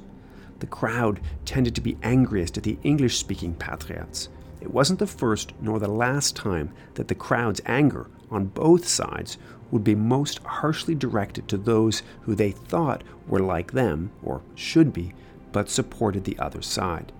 The 0.60 0.66
crowd 0.66 1.22
tended 1.46 1.76
to 1.76 1.82
be 1.82 2.00
angriest 2.02 2.58
at 2.58 2.64
the 2.64 2.80
English 2.84 3.18
speaking 3.18 3.54
Patriots. 3.54 4.28
It 4.62 4.72
wasn't 4.72 5.00
the 5.00 5.08
first 5.08 5.54
nor 5.60 5.80
the 5.80 5.90
last 5.90 6.36
time 6.36 6.72
that 6.94 7.08
the 7.08 7.16
crowd's 7.16 7.62
anger 7.66 8.08
on 8.30 8.46
both 8.46 8.88
sides 8.88 9.38
would 9.72 9.84
be 9.84 9.96
most 9.96 10.40
harshly 10.44 10.94
directed 10.96 11.48
to 11.48 11.58
those 11.58 12.04
who 12.22 12.36
they 12.36 12.52
thought 12.52 13.04
were 13.28 13.40
like 13.40 13.72
them, 13.72 14.12
or 14.22 14.42
should 14.56 14.94
be, 14.94 15.14
but 15.52 15.70
supported 15.70 16.24
the 16.24 16.38
other 16.38 16.62
side. 16.62 17.12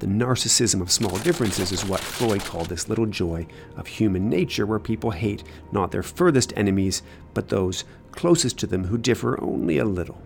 The 0.00 0.06
narcissism 0.08 0.80
of 0.80 0.90
small 0.90 1.16
differences 1.18 1.70
is 1.70 1.84
what 1.84 2.00
Freud 2.00 2.40
called 2.44 2.68
this 2.68 2.88
little 2.88 3.06
joy 3.06 3.46
of 3.76 3.86
human 3.86 4.28
nature, 4.28 4.66
where 4.66 4.80
people 4.80 5.12
hate 5.12 5.44
not 5.70 5.92
their 5.92 6.02
furthest 6.02 6.52
enemies, 6.56 7.02
but 7.34 7.48
those 7.48 7.84
closest 8.10 8.58
to 8.58 8.66
them 8.66 8.86
who 8.86 8.98
differ 8.98 9.40
only 9.40 9.78
a 9.78 9.84
little. 9.84 10.20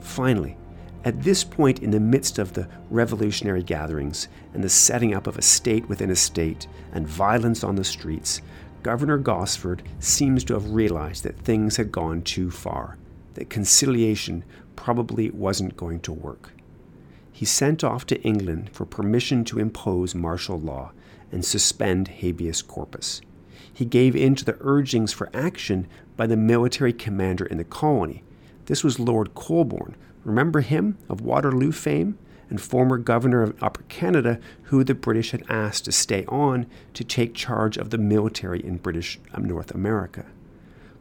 Finally, 0.00 0.56
at 1.04 1.22
this 1.22 1.44
point 1.44 1.80
in 1.80 1.90
the 1.90 2.00
midst 2.00 2.38
of 2.38 2.54
the 2.54 2.68
revolutionary 2.90 3.62
gatherings 3.62 4.28
and 4.52 4.64
the 4.64 4.68
setting 4.68 5.14
up 5.14 5.26
of 5.26 5.38
a 5.38 5.42
state 5.42 5.88
within 5.88 6.10
a 6.10 6.16
state 6.16 6.66
and 6.92 7.06
violence 7.06 7.62
on 7.62 7.76
the 7.76 7.84
streets, 7.84 8.40
Governor 8.82 9.18
Gosford 9.18 9.82
seems 10.00 10.44
to 10.44 10.54
have 10.54 10.70
realized 10.70 11.22
that 11.24 11.38
things 11.38 11.76
had 11.76 11.92
gone 11.92 12.22
too 12.22 12.50
far, 12.50 12.96
that 13.34 13.50
conciliation 13.50 14.44
probably 14.76 15.30
wasn't 15.30 15.76
going 15.76 16.00
to 16.00 16.12
work 16.12 16.54
he 17.34 17.44
sent 17.44 17.82
off 17.82 18.06
to 18.06 18.22
England 18.22 18.70
for 18.72 18.86
permission 18.86 19.44
to 19.44 19.58
impose 19.58 20.14
martial 20.14 20.56
law 20.58 20.92
and 21.32 21.44
suspend 21.44 22.06
habeas 22.06 22.62
corpus. 22.62 23.20
He 23.72 23.84
gave 23.84 24.14
in 24.14 24.36
to 24.36 24.44
the 24.44 24.56
urgings 24.60 25.12
for 25.12 25.30
action 25.34 25.88
by 26.16 26.28
the 26.28 26.36
military 26.36 26.92
commander 26.92 27.44
in 27.44 27.58
the 27.58 27.64
colony. 27.64 28.22
This 28.66 28.84
was 28.84 29.00
Lord 29.00 29.34
Colborne. 29.34 29.96
Remember 30.24 30.60
him 30.60 30.98
of 31.08 31.20
Waterloo 31.20 31.72
fame? 31.72 32.18
And 32.50 32.60
former 32.60 32.98
governor 32.98 33.42
of 33.42 33.60
Upper 33.62 33.82
Canada, 33.84 34.38
who 34.64 34.84
the 34.84 34.94
British 34.94 35.30
had 35.30 35.42
asked 35.48 35.86
to 35.86 35.92
stay 35.92 36.24
on 36.26 36.66
to 36.92 37.02
take 37.02 37.34
charge 37.34 37.78
of 37.78 37.90
the 37.90 37.98
military 37.98 38.64
in 38.64 38.76
British 38.76 39.18
um, 39.32 39.44
North 39.44 39.74
America. 39.74 40.26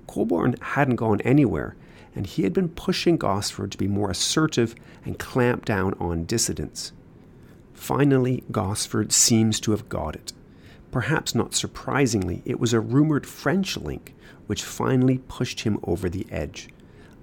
Colborne 0.07 0.55
hadn't 0.61 0.95
gone 0.95 1.21
anywhere, 1.21 1.76
and 2.15 2.26
he 2.26 2.43
had 2.43 2.53
been 2.53 2.69
pushing 2.69 3.17
Gosford 3.17 3.71
to 3.71 3.78
be 3.78 3.88
more 3.88 4.09
assertive 4.09 4.74
and 5.05 5.19
clamp 5.19 5.65
down 5.65 5.93
on 5.99 6.26
dissidents. 6.26 6.93
Finally, 7.74 8.43
Gosford 8.49 9.11
seems 9.11 9.59
to 9.59 9.71
have 9.71 9.89
got 9.89 10.15
it. 10.15 10.32
Perhaps 10.91 11.36
not 11.36 11.53
surprisingly, 11.53 12.41
it 12.45 12.59
was 12.59 12.71
a 12.71 12.80
rumored 12.80 13.28
French 13.28 13.76
link 13.78 14.15
which 14.47 14.63
finally 14.63 15.17
pushed 15.17 15.61
him 15.61 15.80
over 15.84 16.09
the 16.09 16.26
edge. 16.32 16.69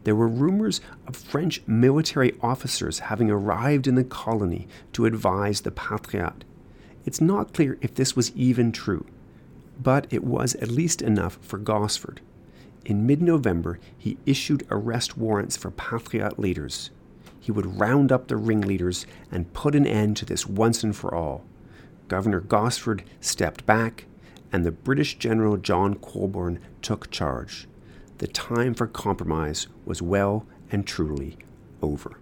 There 0.05 0.16
were 0.16 0.28
rumors 0.28 0.80
of 1.07 1.16
French 1.16 1.62
military 1.66 2.34
officers 2.40 3.01
having 3.01 3.30
arrived 3.30 3.86
in 3.86 3.96
the 3.96 4.05
colony 4.05 4.66
to 4.94 5.05
advise 5.05 5.61
the 5.61 5.70
Patriote. 5.70 6.44
It's 7.05 7.20
not 7.20 7.53
clear 7.53 7.76
if 7.80 7.94
this 7.94 8.16
was 8.16 8.34
even 8.34 8.72
true, 8.72 9.05
but 9.82 10.07
it 10.11 10.24
was 10.24 10.55
at 10.57 10.70
least 10.70 11.03
enough 11.03 11.38
for 11.42 11.59
Gosford. 11.59 12.20
In 12.84 13.07
mid 13.07 13.20
November, 13.20 13.78
he 13.96 14.16
issued 14.24 14.66
arrest 14.70 15.18
warrants 15.18 15.57
for 15.57 15.70
Patriot 15.70 16.38
leaders. 16.38 16.90
He 17.38 17.53
would 17.53 17.78
round 17.78 18.11
up 18.11 18.28
the 18.28 18.36
ringleaders 18.36 19.07
and 19.30 19.53
put 19.53 19.74
an 19.74 19.86
end 19.86 20.16
to 20.18 20.24
this 20.24 20.46
once 20.46 20.82
and 20.82 20.96
for 20.96 21.14
all. 21.14 21.44
Governor 22.09 22.40
Gosford 22.40 23.03
stepped 23.20 23.66
back, 23.66 24.07
and 24.53 24.64
the 24.64 24.72
British 24.72 25.16
General 25.18 25.57
John 25.57 25.94
Colborne 25.94 26.59
took 26.82 27.11
charge. 27.11 27.68
The 28.20 28.28
time 28.28 28.74
for 28.74 28.86
compromise 28.86 29.66
was 29.86 30.02
well 30.02 30.44
and 30.70 30.86
truly 30.86 31.38
over. 31.80 32.18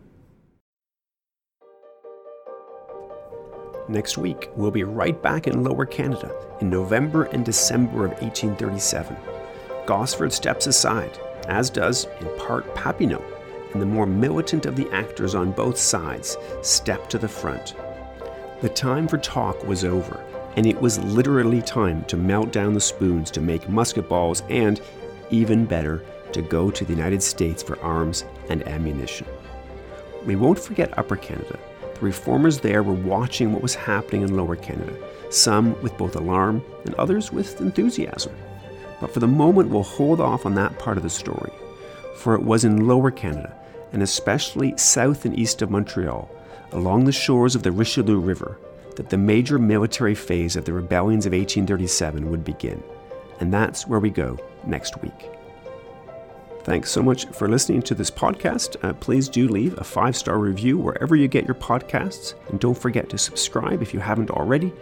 Next 3.89 4.17
week, 4.17 4.49
we'll 4.55 4.71
be 4.71 4.85
right 4.85 5.21
back 5.21 5.49
in 5.49 5.65
Lower 5.65 5.85
Canada 5.85 6.33
in 6.61 6.71
November 6.71 7.25
and 7.25 7.45
December 7.45 8.05
of 8.05 8.13
1837. 8.23 9.17
Gosford 9.87 10.33
steps 10.33 10.69
aside, 10.69 11.19
as 11.49 11.69
does, 11.69 12.07
in 12.21 12.29
part, 12.39 12.73
Papineau, 12.77 13.25
and 13.73 13.83
the 13.83 13.87
more 13.87 14.07
militant 14.07 14.67
of 14.67 14.77
the 14.77 14.89
actors 14.93 15.35
on 15.35 15.51
both 15.51 15.77
sides 15.77 16.37
step 16.63 17.09
to 17.09 17.19
the 17.19 17.27
front. 17.27 17.75
The 18.61 18.69
time 18.69 19.09
for 19.09 19.19
talk 19.19 19.65
was 19.65 19.85
over, 19.85 20.25
and 20.55 20.65
it 20.65 20.81
was 20.81 21.01
literally 21.01 21.61
time 21.61 22.05
to 22.05 22.17
melt 22.17 22.53
down 22.53 22.73
the 22.73 22.81
spoons 22.81 23.33
to 23.33 23.41
make 23.41 23.69
musket 23.69 24.09
balls 24.09 24.45
and, 24.49 24.81
even 25.31 25.65
better, 25.65 26.03
to 26.33 26.43
go 26.43 26.71
to 26.71 26.85
the 26.85 26.93
United 26.93 27.23
States 27.23 27.63
for 27.63 27.81
arms 27.81 28.25
and 28.49 28.67
ammunition. 28.69 29.27
We 30.25 30.37
won't 30.37 30.59
forget 30.59 30.97
Upper 30.99 31.17
Canada. 31.17 31.59
The 31.95 32.01
reformers 32.01 32.61
there 32.61 32.83
were 32.83 32.93
watching 32.93 33.53
what 33.53 33.63
was 33.63 33.75
happening 33.75 34.23
in 34.23 34.37
Lower 34.37 34.57
Canada, 34.57 34.95
some 35.31 35.81
with 35.83 35.97
both 35.97 36.17
alarm 36.17 36.63
and 36.85 36.95
others 36.95 37.33
with 37.33 37.61
enthusiasm. 37.61 38.35
But 39.01 39.13
for 39.13 39.21
the 39.21 39.27
moment, 39.27 39.71
we'll 39.71 39.83
hold 39.83 40.21
off 40.21 40.45
on 40.45 40.55
that 40.55 40.79
part 40.79 40.97
of 40.97 41.03
the 41.03 41.11
story, 41.11 41.53
for 42.17 42.35
it 42.35 42.43
was 42.43 42.65
in 42.65 42.87
Lower 42.87 43.11
Canada, 43.11 43.55
and 43.93 44.03
especially 44.03 44.77
south 44.77 45.25
and 45.25 45.39
east 45.39 45.63
of 45.63 45.71
Montreal, 45.71 46.31
along 46.73 47.05
the 47.05 47.13
shores 47.13 47.55
of 47.55 47.63
the 47.63 47.73
Richelieu 47.73 48.19
River, 48.19 48.59
that 48.97 49.11
the 49.11 49.17
major 49.17 49.59
military 49.59 50.15
phase 50.15 50.57
of 50.57 50.65
the 50.65 50.73
rebellions 50.73 51.25
of 51.25 51.33
1837 51.33 52.31
would 52.31 52.45
begin. 52.45 52.83
And 53.41 53.53
that's 53.53 53.87
where 53.87 54.01
we 54.01 54.11
go 54.11 54.39
next 54.65 55.01
week. 55.03 55.31
Thanks 56.65 56.91
so 56.91 57.03
much 57.03 57.25
for 57.29 57.49
listening 57.49 57.81
to 57.83 57.95
this 57.95 58.11
podcast. 58.11 58.77
Uh, 58.85 58.93
please 58.93 59.29
do 59.31 59.49
leave 59.49 59.79
a 59.79 59.85
five 59.85 60.15
star 60.15 60.39
review 60.39 60.77
wherever 60.77 61.17
you 61.17 61.27
get 61.27 61.47
your 61.47 61.55
podcasts. 61.55 62.35
And 62.51 62.61
don't 62.61 62.77
forget 62.77 63.09
to 63.09 63.17
subscribe 63.17 63.81
if 63.81 63.95
you 63.95 64.01
haven't 64.01 64.31
already. 64.31 64.73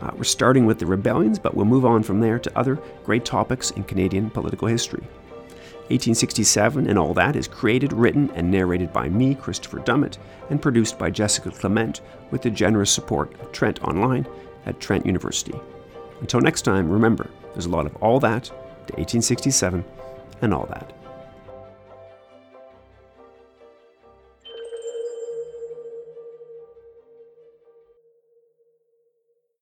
Uh, 0.00 0.10
we're 0.16 0.24
starting 0.24 0.64
with 0.64 0.78
the 0.78 0.86
rebellions, 0.86 1.38
but 1.38 1.54
we'll 1.54 1.66
move 1.66 1.84
on 1.84 2.02
from 2.02 2.20
there 2.20 2.38
to 2.38 2.58
other 2.58 2.76
great 3.04 3.26
topics 3.26 3.72
in 3.72 3.84
Canadian 3.84 4.30
political 4.30 4.68
history. 4.68 5.02
1867 5.90 6.88
and 6.88 6.98
All 6.98 7.12
That 7.12 7.36
is 7.36 7.46
created, 7.46 7.92
written, 7.92 8.30
and 8.30 8.50
narrated 8.50 8.90
by 8.90 9.10
me, 9.10 9.34
Christopher 9.34 9.80
Dummitt, 9.80 10.16
and 10.48 10.62
produced 10.62 10.98
by 10.98 11.10
Jessica 11.10 11.50
Clement 11.50 12.00
with 12.30 12.40
the 12.40 12.48
generous 12.48 12.90
support 12.90 13.38
of 13.42 13.52
Trent 13.52 13.84
Online 13.84 14.26
at 14.64 14.80
Trent 14.80 15.04
University. 15.04 15.52
Until 16.22 16.40
next 16.40 16.62
time, 16.62 16.88
remember, 16.88 17.28
there's 17.54 17.66
a 17.66 17.70
lot 17.70 17.86
of 17.86 17.96
all 17.96 18.20
that 18.20 18.44
to 18.44 18.92
1867 18.96 19.84
and 20.42 20.54
all 20.54 20.66
that. 20.66 20.92